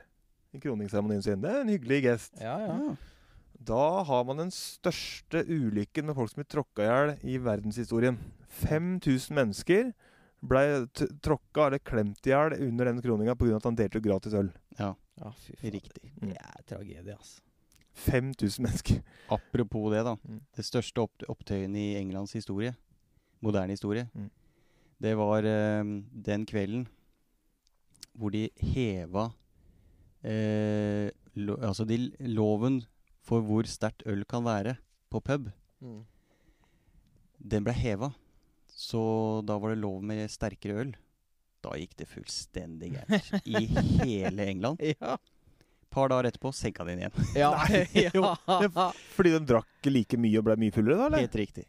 [0.55, 1.43] i kroningsseremonien sin.
[1.43, 2.35] Det er en hyggelig gest.
[2.41, 2.77] Ja, ja.
[2.87, 2.97] ja.
[3.67, 8.19] Da har man den største ulykken med folk som blir tråkka i hjel i verdenshistorien.
[8.61, 9.91] 5000 mennesker
[10.47, 10.63] ble
[11.25, 13.57] tråkka eller klemt i hjel under den kroninga pga.
[13.57, 14.53] at han delte ut gratis øl.
[14.79, 14.93] ja.
[15.21, 15.73] ja fy faen.
[15.79, 16.13] Riktig.
[16.21, 17.41] Det er tragedie, altså.
[17.97, 19.03] 5000 mennesker.
[19.33, 20.17] Apropos det, da.
[20.29, 20.41] Mm.
[20.55, 22.75] Det største opp opptøyen i Englands historie,
[23.41, 24.29] moderne historie, Mm.
[25.03, 25.85] Det var eh,
[26.27, 26.87] den kvelden
[28.17, 29.27] hvor de heva
[30.25, 32.81] eh, lo, Altså de, loven
[33.27, 34.77] for hvor sterkt øl kan være
[35.13, 35.51] på pub,
[37.39, 38.11] den ble heva.
[38.67, 39.01] Så
[39.47, 40.93] da var det lov med sterkere øl.
[41.65, 43.65] Da gikk det fullstendig gærent i
[44.05, 44.83] hele England.
[45.01, 45.17] Ja.
[45.97, 47.29] Par dager etterpå senka de den igjen.
[47.39, 47.51] ja.
[47.71, 48.91] Nei, ja.
[49.17, 51.07] Fordi de drakk like mye og ble mye fullere, da?
[51.09, 51.25] eller?
[51.25, 51.65] Helt riktig.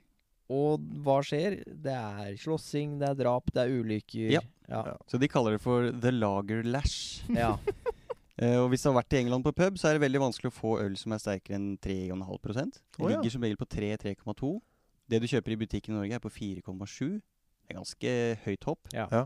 [0.54, 1.60] Og hva skjer?
[1.68, 4.32] Det er slåssing, det er drap, det er ulykker.
[4.38, 4.44] Ja.
[4.68, 4.84] Ja.
[4.94, 4.96] Ja.
[5.08, 7.24] Så de kaller det for the lager lash.
[7.32, 7.54] ja.
[8.42, 10.52] uh, og hvis du har vært i England på pub, så er det veldig vanskelig
[10.52, 13.08] å få øl som er sterkere enn 3,5 Det ja.
[13.16, 14.52] ligger som regel på 3-3,2.
[15.08, 17.18] Det du kjøper i butikken i Norge, er på 4,7.
[17.18, 18.14] Det er ganske
[18.46, 18.92] høyt hopp.
[18.96, 19.08] Ja.
[19.12, 19.26] Ja.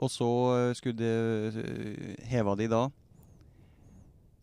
[0.00, 2.86] Og så eh, skulle de, eh, Heva de da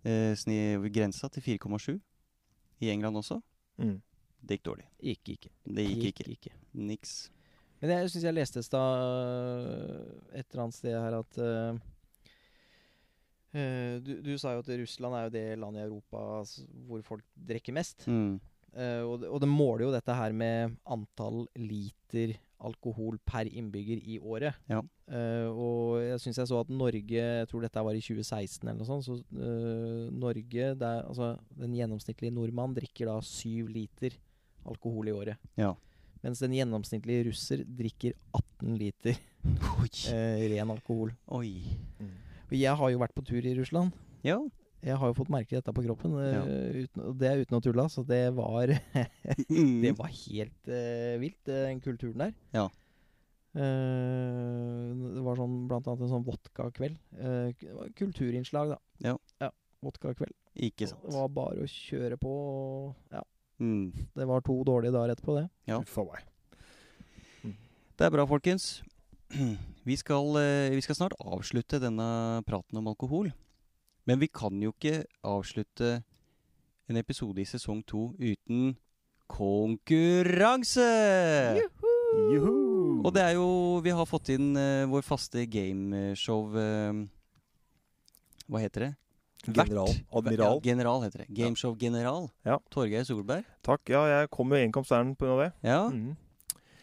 [0.08, 1.98] uh, grensa til 4,7
[2.80, 3.42] i England også.
[3.82, 3.98] Mm.
[4.48, 4.88] Det gikk dårlig.
[5.04, 5.52] Gikk ikke.
[5.66, 6.32] Det gikk ikke.
[6.38, 6.54] ikke.
[6.88, 7.16] Niks.
[7.82, 11.76] Men jeg syns jeg leste et eller annet sted her at eh,
[14.02, 16.20] du, du sa jo at Russland er jo det landet i Europa
[16.88, 18.08] hvor folk drikker mest.
[18.10, 18.40] Mm.
[18.78, 22.36] Uh, og, det, og det måler jo dette her med antall liter
[22.68, 24.58] alkohol per innbygger i året.
[24.70, 24.82] Ja.
[25.08, 28.80] Uh, og jeg syns jeg så at Norge Jeg tror dette var i 2016 eller
[28.82, 29.08] noe sånt.
[29.08, 34.18] Så uh, Norge det er, Altså den gjennomsnittlige nordmann drikker da syv liter
[34.68, 35.50] alkohol i året.
[35.60, 35.74] Ja.
[36.24, 41.12] Mens den gjennomsnittlige russer drikker 18 liter eh, ren alkohol.
[41.38, 41.78] Oi.
[42.48, 43.94] Og jeg har jo vært på tur i Russland.
[44.26, 44.40] Ja.
[44.86, 46.42] Jeg har jo fått merke dette på kroppen, eh, Ja.
[46.86, 47.88] uten, og det er uten å tulle.
[47.90, 48.68] Så det var
[49.50, 49.82] Mm.
[49.84, 52.34] Det var helt eh, vilt, den kulturen der.
[52.54, 52.68] Ja.
[53.58, 56.98] Eh, det var sånn blant annet en sånn vodkakveld.
[57.18, 57.50] Uh,
[57.98, 58.80] kulturinnslag, da.
[59.04, 59.16] Ja.
[59.42, 59.50] ja
[59.86, 60.36] Vodkakveld.
[60.58, 62.30] Ikke Det var bare å kjøre på.
[62.30, 63.24] Og, ja,
[63.60, 63.92] Mm.
[64.14, 65.48] det var to dårlige dager etterpå, det.
[65.66, 65.80] Ja.
[65.82, 67.54] Meg.
[67.98, 68.84] Det er bra, folkens.
[69.88, 73.30] Vi skal, eh, vi skal snart avslutte denne praten om alkohol.
[74.04, 76.02] Men vi kan jo ikke avslutte
[76.88, 78.76] en episode i sesong to uten
[79.32, 80.88] konkurranse!
[82.32, 83.02] Juhu!
[83.04, 87.04] Og det er jo Vi har fått inn uh, vår faste gameshow uh,
[88.48, 88.92] Hva heter det?
[89.56, 89.90] General.
[90.12, 90.56] Admiral.
[90.58, 91.28] Ja, general heter det.
[91.38, 92.30] Gameshow-general.
[92.44, 92.60] Ja.
[92.74, 93.46] Torgeir Solberg.
[93.64, 93.82] Takk.
[93.90, 95.36] Ja, jeg kom med enkomstæren pga.
[95.44, 95.52] det.
[95.64, 95.88] Ja.
[95.90, 96.16] Mm.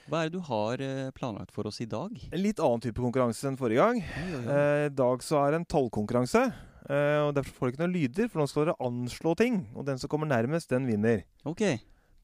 [0.08, 2.12] Hva er det du har eh, planlagt for oss i dag?
[2.30, 4.02] En litt annen type konkurranse enn forrige gang.
[4.04, 6.42] Eh, I dag så er det en tallkonkurranse.
[6.84, 9.62] Eh, og Derfor får dere ikke noen lyder, for nå skal dere anslå ting.
[9.72, 11.24] Og den som kommer nærmest, den vinner.
[11.48, 11.62] Ok.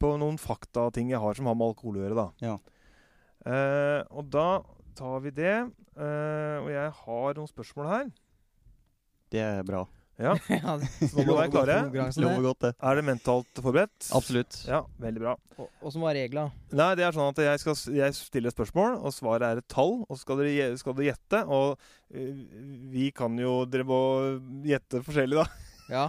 [0.00, 2.28] På noen faktating jeg har som har med alkohol å gjøre, da.
[2.44, 2.58] Ja.
[3.48, 4.60] Eh, og da
[5.00, 5.56] tar vi det.
[5.96, 8.12] Eh, og jeg har noen spørsmål her.
[9.32, 9.86] Det er bra.
[10.20, 12.42] Ja, ja, Så nå må dere være klare.
[12.44, 12.72] godt, det.
[12.90, 14.10] Er det mentalt forberedt?
[14.16, 14.58] Absolutt.
[14.68, 15.34] Ja, veldig bra.
[15.56, 16.44] Og- Åssen var regla?
[16.76, 20.02] Nei, det er sånn at jeg, skal, jeg stiller spørsmål, og svaret er et tall.
[20.06, 21.42] Og så skal dere, skal dere gjette.
[21.48, 21.80] Og
[22.12, 22.44] øh,
[22.92, 24.00] vi kan jo Dere må
[24.68, 25.48] gjette forskjellig, da.
[25.90, 26.04] Ja,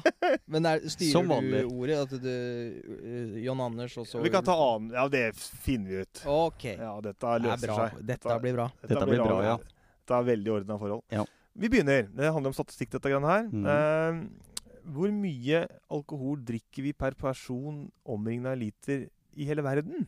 [0.45, 1.95] men er, styrer du ordet?
[2.03, 6.03] At du uh, John Anders og så Vi kan ta annen Ja, det finner vi
[6.05, 6.21] ut.
[6.29, 6.65] Ok.
[6.75, 8.03] Ja, dette er løser det seg.
[8.11, 8.67] Dette blir bra.
[8.83, 9.55] Dette blir bra, ja.
[9.57, 11.01] Dette er veldig ordna forhold.
[11.09, 11.25] Ja.
[11.57, 12.07] Vi begynner.
[12.15, 13.47] Det handler om statistikk, dette greiene her.
[13.51, 13.65] Mm.
[13.67, 20.07] Eh, hvor mye alkohol drikker vi per person omringna liter i hele verden?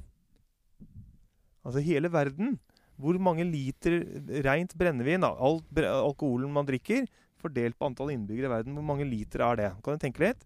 [1.63, 2.57] Altså hele verden.
[2.99, 3.99] Hvor mange liter
[4.45, 7.07] rent brennevin, all alkoholen man drikker,
[7.41, 9.69] fordelt på antall innbyggere i verden, hvor mange liter er det?
[9.83, 10.43] Kan du tenke litt?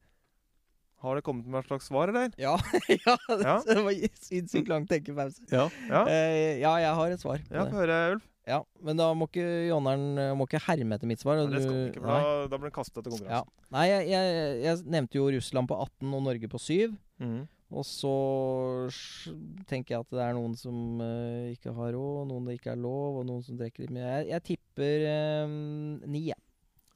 [1.03, 2.31] Har det kommet med et slags svar, eller?
[2.41, 2.55] Ja,
[3.05, 3.57] ja, det, Ja.
[3.67, 5.43] det var sinnssykt lang tenkepause.
[5.53, 5.67] Ja.
[5.91, 7.43] Ja, Uh, ja, jeg har et svar.
[7.51, 8.25] ja få høre, Ulf.
[8.47, 11.41] Ja, Men da må ikke Jonneren eh, må ikke herme etter mitt svar.
[11.41, 11.57] Ja, du-
[11.91, 13.41] ikke, da, da blir han kastet til Ja.
[13.75, 16.95] Nei, jeg, jeg, jeg nevnte jo Russland på 18 og Norge på 7.
[17.19, 17.41] Mm.
[17.67, 18.13] Og så
[19.67, 22.79] tenker jeg at det er noen som uh, ikke har råd, noen det ikke er
[22.79, 24.05] lov, og noen som drikker litt mye.
[24.07, 25.57] Jeg, jeg tipper eh,
[26.07, 26.39] ni, jeg.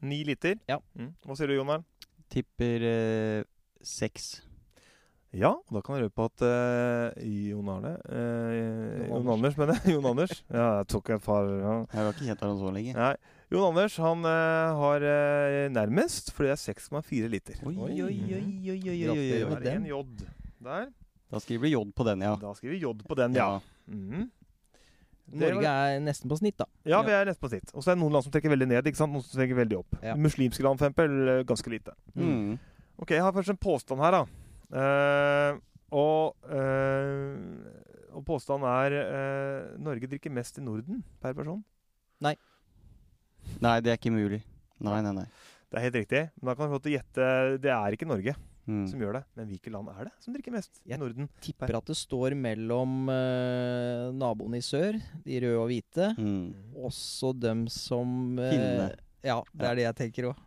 [0.07, 0.55] Ni liter.
[0.71, 0.79] Ja.
[0.95, 1.11] Mm.
[1.27, 1.83] Hva sier du, Jonar?
[2.31, 3.43] Tipper uh,
[3.83, 4.37] seks.
[5.32, 9.77] Ja, og da kan jeg røpe at uh, Jon Arne uh, Jon Jon Anders, mener
[9.79, 9.93] jeg.
[9.95, 10.34] Jon Anders.
[10.51, 11.75] Ja, jeg tok et par ja.
[11.86, 12.95] Jeg har ikke kjent ham så lenge.
[12.97, 13.13] Nei.
[13.51, 15.05] Jon Anders han uh, har
[15.71, 17.63] nærmest, for det er 6,4 liter.
[17.63, 19.29] Oi, oi, oi, oi, oi, oi, oi, oi.
[19.32, 19.79] Det med er den.
[19.79, 20.03] en J
[20.67, 20.91] der.
[21.32, 22.36] Da skriver du J på den, ja.
[22.41, 23.47] Da skriver vi J på den, ja.
[23.55, 23.95] ja.
[23.95, 24.27] Mm.
[25.32, 26.67] Norge er nesten på snitt, da.
[26.84, 27.71] Ja, vi er nesten på snitt.
[27.71, 29.15] Og så er det noen land som trekker veldig ned, ikke sant?
[29.15, 29.95] noen som trekker veldig opp.
[30.03, 30.17] Ja.
[30.19, 31.95] Muslimske land, for eksempel, ganske lite.
[32.19, 32.57] Mm.
[32.99, 34.40] Ok, jeg har først en påstand her, da.
[34.72, 35.59] Eh,
[35.91, 41.59] og, uh, og påstanden er uh, Norge drikker mest i Norden per person.
[42.24, 42.38] Nei,
[43.59, 44.39] Nei, det er ikke mulig.
[44.80, 45.26] Nei, nei, nei.
[45.72, 46.22] Det er helt riktig.
[46.39, 47.28] Men da kan du gjette
[47.61, 48.38] Det er ikke Norge
[48.69, 48.84] Mm.
[48.88, 49.22] som gjør det.
[49.36, 51.26] Men hvilket land er det som drikker mest i Norden?
[51.26, 51.41] Jeg?
[51.47, 56.11] Tipper at det står mellom uh, naboene i sør, de røde og hvite.
[56.13, 56.53] Mm.
[56.88, 58.91] Også dem som Finnene.
[59.26, 60.43] Ja, det er det jeg tenker òg.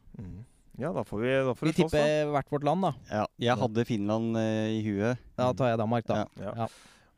[0.79, 1.99] Ja, da får vi, da får Vi slåss, da.
[2.03, 2.93] tipper hvert vårt land, da.
[3.11, 5.18] Ja, jeg hadde Finland eh, i huet.
[5.39, 6.25] Da tar jeg Danmark, da.
[6.25, 6.45] Ja.
[6.49, 6.53] Ja.
[6.64, 6.66] Ja.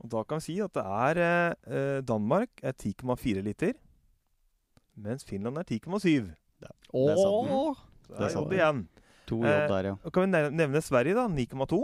[0.05, 3.73] Og da kan vi si at det er eh, eh, Danmark er 10,4 liter,
[4.97, 6.29] mens Finland er 10,7.
[6.61, 7.51] Det er sant.
[7.51, 7.75] Åh!
[8.07, 8.43] Så Det det er er sant.
[8.45, 8.85] jobb igjen.
[9.27, 9.95] To Eh, J der, ja.
[10.05, 11.27] Og kan vi nev- nevne Sverige, da.
[11.29, 11.81] 9,2.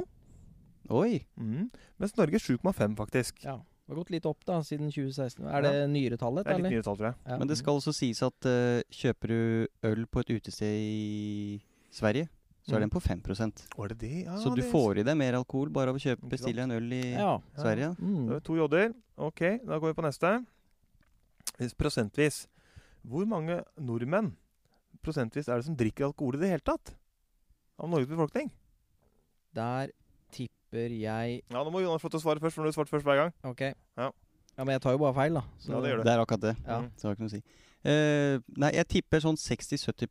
[0.90, 1.24] Oi!
[1.36, 1.70] Mm.
[1.98, 3.42] Mens Norge 7,5, faktisk.
[3.44, 3.56] Ja.
[3.82, 5.42] Det har gått litt opp da, siden 2016.
[5.50, 7.16] Er det nyere tallet, Det er litt nyretallet, nyere tall, tror jeg.
[7.26, 7.38] Ja.
[7.40, 11.60] Men det skal også sies at uh, kjøper du øl på et utested i
[11.92, 12.28] Sverige,
[12.62, 14.12] så er den på 5% Var det det?
[14.24, 16.70] Ja, Så du det- får i deg mer alkohol bare av å kjøpe, bestille en
[16.70, 17.40] øl i Ja.
[17.58, 17.96] Sverige.
[17.98, 18.26] Mm.
[18.28, 18.94] Da har vi to jodder.
[19.18, 20.46] Ok, da går vi på neste.
[21.58, 22.46] Hvis Prosentvis.
[23.04, 24.36] Hvor mange nordmenn
[25.02, 26.94] prosentvis er det som drikker alkohol i det hele tatt?
[27.80, 28.48] Av Norges befolkning?
[29.52, 29.90] Der
[30.30, 32.88] tipper tipper jeg Ja, Nå må Jonas få til å svare først, for du svart
[32.88, 33.32] først hver gang.
[33.44, 33.60] Ok.
[33.60, 34.10] Ja.
[34.56, 35.42] Ja, Men jeg tar jo bare feil, da.
[35.68, 36.02] Ja, det gjør du.
[36.04, 36.56] Det er akkurat det.
[36.66, 36.80] Ja.
[36.80, 36.90] Mm.
[36.96, 37.42] Så det har ikke noe å si.
[37.82, 40.06] Uh, nei, jeg tipper sånn 60-70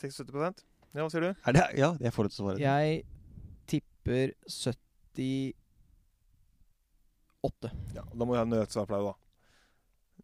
[0.00, 1.34] 76 Ja, hva sier du?
[1.46, 2.58] Er det Ja, jeg får det til å svare.
[2.62, 3.04] Jeg
[3.68, 5.54] tipper 78.
[7.94, 9.14] Ja, Da må jeg ha nødsvarplau, da.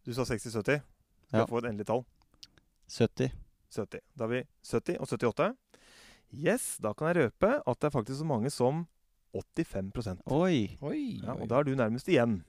[0.05, 0.81] Du sa 60-70.
[1.27, 1.37] Skal Ja.
[1.45, 2.05] jeg få et endelig tall?
[2.89, 3.31] 70.
[3.69, 3.99] 70.
[4.17, 5.55] Da har vi 70 og 78.
[6.33, 8.87] Yes, da kan jeg røpe at det er faktisk så mange som
[9.35, 10.77] 85% Oi!
[10.81, 11.01] Oi.
[11.23, 11.35] ja.
[11.35, 12.39] Og da er du nærmest igjen.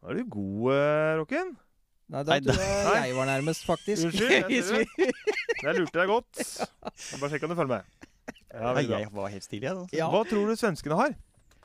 [0.00, 1.52] Da er du god, eh, Rocken.
[2.12, 4.08] Nei, da Nei, tror jeg jeg var nærmest, faktisk.
[4.10, 4.88] Unnskyld,
[5.64, 6.42] jeg lurte deg godt.
[6.44, 8.10] Jeg bare sjekk om du følger med.
[8.54, 8.98] Ja, Nei, veldig bra.
[9.00, 9.98] jeg var helt stille, jeg.
[9.98, 10.08] Ja.
[10.12, 11.14] Hva tror du svenskene har?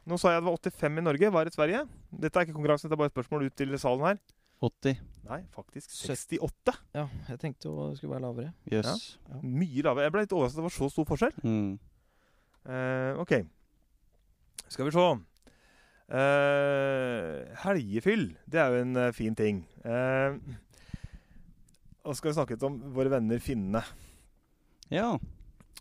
[0.10, 1.30] Nå sa jeg det var 85 i Norge.
[1.30, 1.82] Hva er det i Sverige?
[2.24, 4.22] Dette er ikke konkurranse, dette er bare et spørsmål ut til salen her.
[4.64, 5.04] 80.
[5.30, 6.74] Nei, faktisk 68.
[6.98, 8.54] Ja, jeg tenkte jo det skulle være lavere.
[8.72, 9.04] Jøss.
[9.44, 10.08] Mye lavere.
[10.08, 11.36] Jeg ble litt overrasket at det var så stor forskjell.
[11.44, 11.70] Mm.
[12.74, 13.34] Eh, ok.
[14.68, 15.08] Skal vi se.
[16.10, 19.64] uh, helgefyll, det er jo en uh, fin ting.
[19.86, 20.38] Uh,
[22.04, 23.84] og skal vi snakke litt om våre venner finnene.
[24.90, 25.14] Ja.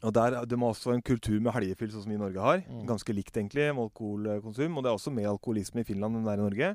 [0.03, 2.63] Og der, De har også en kultur med helgefyll, sånn som vi i Norge har.
[2.69, 2.85] Mm.
[2.91, 4.77] Ganske likt egentlig med alkoholkonsum.
[4.77, 6.73] Og det er også mer alkoholisme i Finland enn det er i Norge.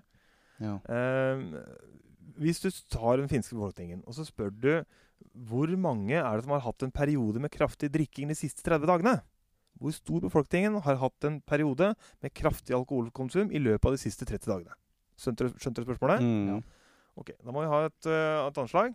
[0.63, 0.77] ja.
[0.89, 1.91] Uh,
[2.41, 4.71] hvis du tar den finske befolkningen, og så spør du
[5.33, 8.89] hvor mange er det som har hatt en periode med kraftig drikking de siste 30
[8.89, 9.13] dagene?
[9.81, 14.27] Hvor stor befolkningen har hatt en periode med kraftig alkoholkonsum i løpet av de siste
[14.29, 14.77] 30 dagene?
[15.19, 16.23] Skjønte du, skjønte du spørsmålet?
[16.23, 16.47] Mm.
[16.49, 16.59] Ja.
[17.19, 18.93] Ok, Da må vi ha et, uh, et anslag.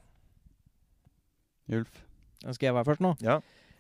[1.78, 2.04] Ulf.
[2.42, 3.14] Skal jeg være først nå?
[3.22, 3.38] Ja.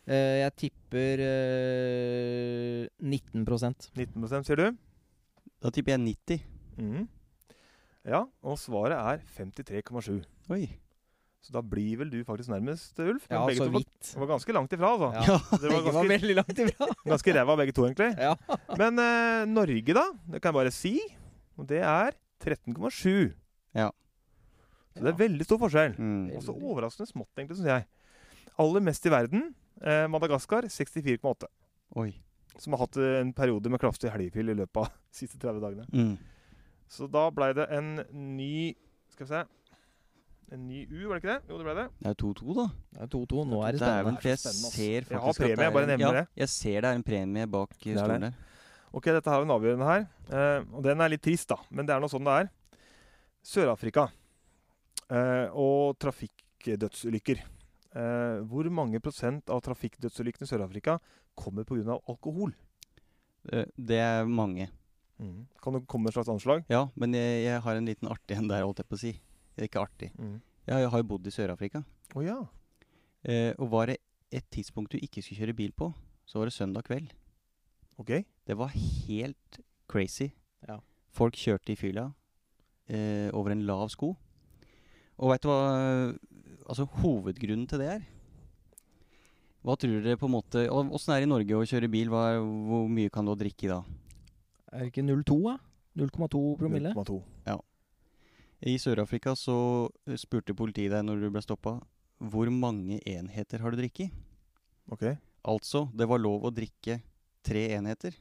[0.08, 4.68] Uh, jeg tipper uh, 19% 19% sier du?
[5.62, 6.44] Da tipper jeg 90.
[6.78, 7.08] Mhm.
[8.08, 10.22] Ja, og svaret er 53,7.
[10.54, 10.62] Oi.
[11.44, 13.28] Så da blir vel du faktisk nærmest, Ulf.
[13.30, 14.08] Men Ja, begge så to var, vidt.
[14.18, 15.10] var ganske langt ifra, altså.
[15.14, 15.36] Ja.
[15.62, 16.88] Det var ganske, var veldig langt ifra.
[17.12, 18.08] ganske ræva begge to, egentlig.
[18.18, 18.32] Ja.
[18.80, 20.04] Men eh, Norge, da?
[20.34, 20.94] Det kan jeg bare si.
[21.58, 23.30] Og det er 13,7.
[23.78, 23.90] Ja.
[24.96, 25.94] Så det er veldig stor forskjell.
[25.98, 26.24] Mm.
[26.40, 27.86] Også overraskende smått, egentlig, syns jeg.
[28.58, 29.44] Aller mest i verden,
[29.80, 31.46] eh, Madagaskar, 64,8.
[32.02, 32.10] Oi.
[32.58, 35.62] Som har hatt eh, en periode med kraftig helgefyll i løpet av de siste 30
[35.62, 35.86] dagene.
[35.94, 36.16] Mm.
[36.90, 38.74] Så da blei det en ny
[39.12, 39.40] Skal vi se
[40.48, 41.50] En ny U, var det ikke det?
[41.50, 41.84] Jo, det ble det.
[42.00, 42.64] Det er 2-2, da.
[42.94, 43.42] Det er 2-2.
[43.50, 44.20] Nå er det Dæven, spennende.
[44.22, 46.40] for jeg ser faktisk Jeg har premie, at det jeg bare er, nevner ja, det.
[46.40, 48.38] Jeg ser det er en premie bak eh, Det er stolen der.
[48.88, 50.06] Ok, dette har vi en avgjørende her.
[50.32, 51.60] Uh, og den er litt trist, da.
[51.68, 52.48] Men det er nå sånn det er.
[53.44, 57.44] Sør-Afrika uh, og trafikkdødsulykker.
[57.92, 60.96] Uh, hvor mange prosent av trafikkdødsulykkene i Sør-Afrika
[61.36, 62.00] kommer pga.
[62.08, 62.56] alkohol?
[63.44, 64.70] Det er mange.
[65.62, 66.64] Kan du komme med et slags anslag?
[66.72, 69.12] Ja, men jeg, jeg har en liten artig en der, holdt jeg på å si.
[69.58, 70.12] Det er ikke artig.
[70.68, 71.80] Ja, jeg har jo bodd i Sør-Afrika.
[72.14, 72.36] Å ja.
[73.26, 73.96] Eh, og var det
[74.30, 75.88] et tidspunkt du ikke skulle kjøre bil på,
[76.28, 77.10] så var det søndag kveld.
[77.98, 78.12] Ok.
[78.46, 79.58] Det var helt
[79.90, 80.28] crazy.
[80.68, 80.78] Ja.
[81.10, 82.06] Folk kjørte i fylla
[82.86, 84.12] eh, over en lav sko.
[85.18, 85.58] Og veit du hva
[86.68, 88.06] altså, hovedgrunnen til det er?
[89.66, 92.12] Hva tror dere på en måte Åssen er det i Norge å kjøre bil?
[92.12, 93.80] Hva, hvor mye kan du drikke da?
[94.70, 95.56] Er det ikke 0,2, da?
[95.98, 96.94] 0,2 promille?
[96.94, 97.18] 0,2.
[98.66, 99.54] I Sør-Afrika så
[100.08, 101.76] eh, spurte politiet deg når du ble stoppa,
[102.18, 104.10] hvor mange enheter har du drikket?
[104.90, 105.04] Ok.
[105.46, 106.98] Altså, det var lov å drikke
[107.46, 108.16] tre enheter.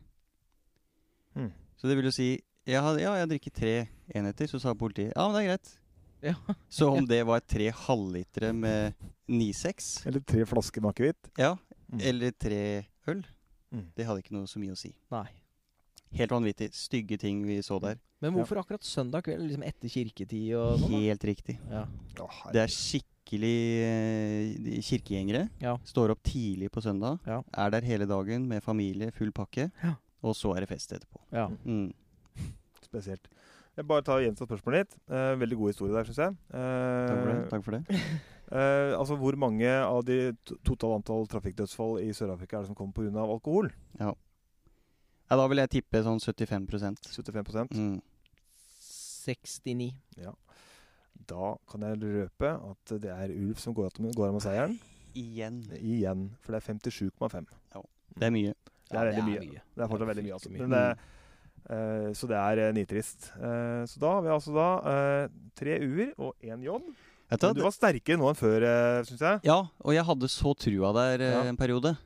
[1.33, 1.49] Hmm.
[1.77, 2.29] Så det vil jo si
[2.67, 3.73] ja, ja, jeg drikker tre
[4.13, 5.69] enheter, så sa politiet ja, men det er greit.
[6.25, 6.33] Ja.
[6.73, 8.95] Så om det var tre halvlitere med
[9.29, 11.31] 9,6, Eller tre flasker med akevitt.
[11.37, 11.55] ja,
[11.87, 12.01] Mm.
[12.03, 13.21] eller tre øl,
[13.71, 13.85] Mm.
[13.95, 14.89] det hadde ikke noe så mye å si.
[15.09, 15.29] Nei.
[16.15, 16.69] Helt vanvittig.
[16.73, 17.97] Stygge ting vi så der.
[18.23, 19.43] Men hvorfor akkurat søndag kveld?
[19.45, 20.93] Liksom etter kirketid og sånn?
[21.03, 21.57] Helt riktig.
[21.69, 21.83] Ja.
[22.23, 25.49] Å, Det er skikkelig eh, kirkegjengere.
[25.61, 25.75] Ja.
[25.85, 27.19] Står opp tidlig på søndag.
[27.27, 27.41] Ja.
[27.53, 29.69] Er der hele dagen med familie, full pakke.
[29.83, 29.95] Ja.
[30.25, 31.21] Og så er det fest etterpå.
[31.35, 31.49] ja.
[31.65, 31.91] Mm.
[32.87, 33.27] Spesielt.
[33.77, 34.95] Jeg bare tar gjenta spørsmålet ditt.
[35.11, 36.37] Eh, veldig god historie der, syns jeg.
[36.55, 37.41] Eh, Takk for det.
[37.51, 37.99] Takk for det.
[38.57, 40.15] eh, altså, Hvor mange av de
[40.47, 43.25] to totale antall trafikkdødsfall i Sør-Afrika er det som kommer pga.
[43.27, 43.69] alkohol?
[43.99, 44.13] Ja,
[45.35, 47.97] da vil jeg tippe sånn 75% 75 mm.
[49.27, 49.89] 69.
[51.27, 54.77] Da kan jeg røpe at det er Ulf som går av med, med seieren.
[55.17, 55.59] Igjen.
[55.81, 56.29] Igjen.
[56.43, 57.51] For det er 57,5.
[57.75, 57.83] Ja.
[58.17, 58.55] Det er mye.
[58.87, 59.61] Det er veldig mye.
[59.75, 60.37] Det er fortsatt veldig mye.
[60.37, 60.53] Altså.
[60.53, 60.85] Men det,
[61.67, 63.29] uh, så det er eh, nitrist.
[63.35, 66.79] Uh, så da har vi altså da uh, tre U-er og én J.
[67.27, 69.41] Du, var sterkere nå enn før, uh, syns jeg.
[69.49, 71.41] Ja, og jeg hadde så trua der Ja.
[71.49, 71.97] en periode.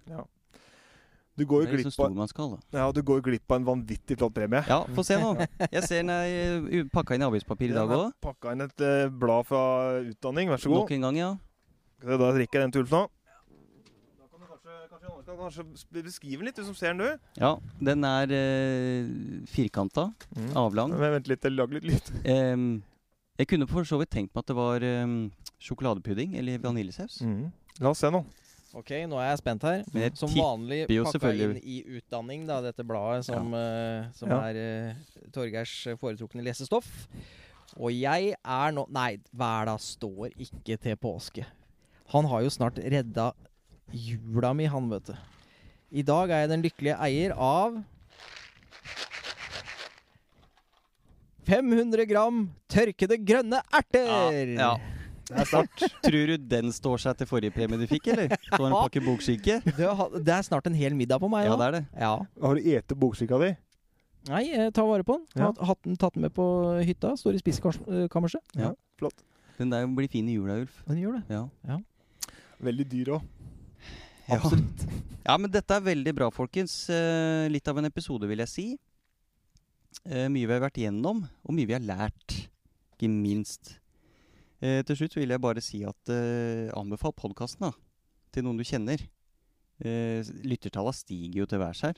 [1.40, 4.62] Du går jo glipp av, ja, du går glipp av en vanvittig flott premie.
[4.68, 5.32] Ja, få se nå.
[5.72, 8.12] Jeg ser den er pakka inn i avispapir i dag òg.
[8.24, 9.62] Pakka inn et uh, blad fra
[10.10, 10.52] utdanning.
[10.52, 10.84] Vær så god.
[10.84, 11.32] Nok en gang, ja.
[12.04, 13.02] Da drikker jeg den til Ulf nå.
[14.20, 15.66] Da kan du kanskje, kanskje Du kan kanskje
[16.04, 17.32] beskrive den litt, du som ser den, du.
[17.40, 19.16] Ja, den er uh,
[19.56, 20.10] firkanta,
[20.60, 20.98] avlang.
[20.98, 22.16] Men vent litt, lag litt lyd.
[22.52, 22.84] Um,
[23.40, 25.16] jeg kunne for så vidt tenkt meg at det var um,
[25.64, 27.22] sjokoladepudding eller vaniljesaus.
[27.80, 28.26] La oss se nå.
[28.72, 29.82] Ok, nå er jeg spent her.
[29.92, 34.38] Jeg Som vanlig pakka inn i utdanning, da, dette bladet som, eh, som Ja.
[34.48, 36.88] er uh, Torgeirs foretrukne lesestoff.
[37.78, 41.46] Og jeg er nå Nei, verda står ikke til påske.
[42.12, 43.32] Han har jo snart redda
[43.92, 45.16] jula mi, han, vet du.
[45.92, 47.82] I dag er jeg den lykkelige eier av
[51.48, 54.56] 500 gram tørkede grønne erter!
[54.56, 54.74] Ja, Ja,
[55.32, 55.84] Det er snart.
[56.04, 58.36] Tror du den står seg til forrige premie du fikk, eller?
[58.52, 59.60] Så en pakke bokskinke?
[59.66, 61.48] Det, er snart en hel middag på meg.
[61.48, 61.84] Ja, det er det.
[61.96, 62.14] Ja.
[62.46, 63.52] Har du ete bokskinka di?
[64.30, 65.26] Nei, jeg tar vare på den.
[65.34, 65.50] Ja.
[65.50, 66.46] Har hatt den, tatt den med på
[66.86, 67.16] hytta.
[67.18, 68.44] Står i spisekammerset.
[68.60, 68.74] Ja.
[69.02, 69.24] Flott.
[69.58, 70.84] Den der blir fin i jula, Ulf.
[70.88, 71.40] Den gjør det.
[71.72, 71.80] Ja.
[72.62, 73.32] Veldig dyr òg.
[74.32, 74.86] Absolutt.
[75.22, 76.74] Ja, men dette er veldig bra, folkens.
[76.90, 78.64] Eh, litt av en episode, vil jeg si.
[80.02, 82.38] Eh, mye vi har vært gjennom, og mye vi har lært.
[82.96, 83.76] Ikke minst.
[84.62, 87.72] Eh, til slutt vil jeg bare si at eh, anbefal podkasten
[88.32, 89.02] til noen du kjenner.
[89.82, 91.94] Eh, lyttertallene stiger jo til værs her,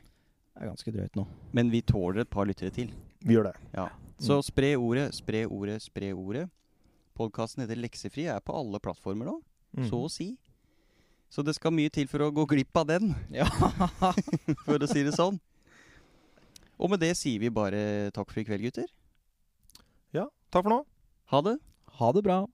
[0.54, 1.26] Det er ganske drøyt nå.
[1.52, 2.94] men vi tåler et par lyttere til.
[3.26, 3.56] Vi gjør det.
[3.74, 3.90] Ja.
[4.22, 6.46] Så spre ordet, spre ordet, spre ordet.
[7.18, 9.42] Podkasten heter Leksefri, er på alle plattformer nå,
[9.74, 9.88] Mm.
[9.90, 10.38] så å si.
[11.34, 13.46] Så det skal mye til for å gå glipp av den, Ja.
[14.66, 15.40] for å si det sånn.
[16.80, 18.86] Og med det sier vi bare takk for i kveld, gutter.
[20.14, 20.86] Ja, takk for nå.
[21.34, 21.58] Ha det.
[21.98, 22.46] ha det bra.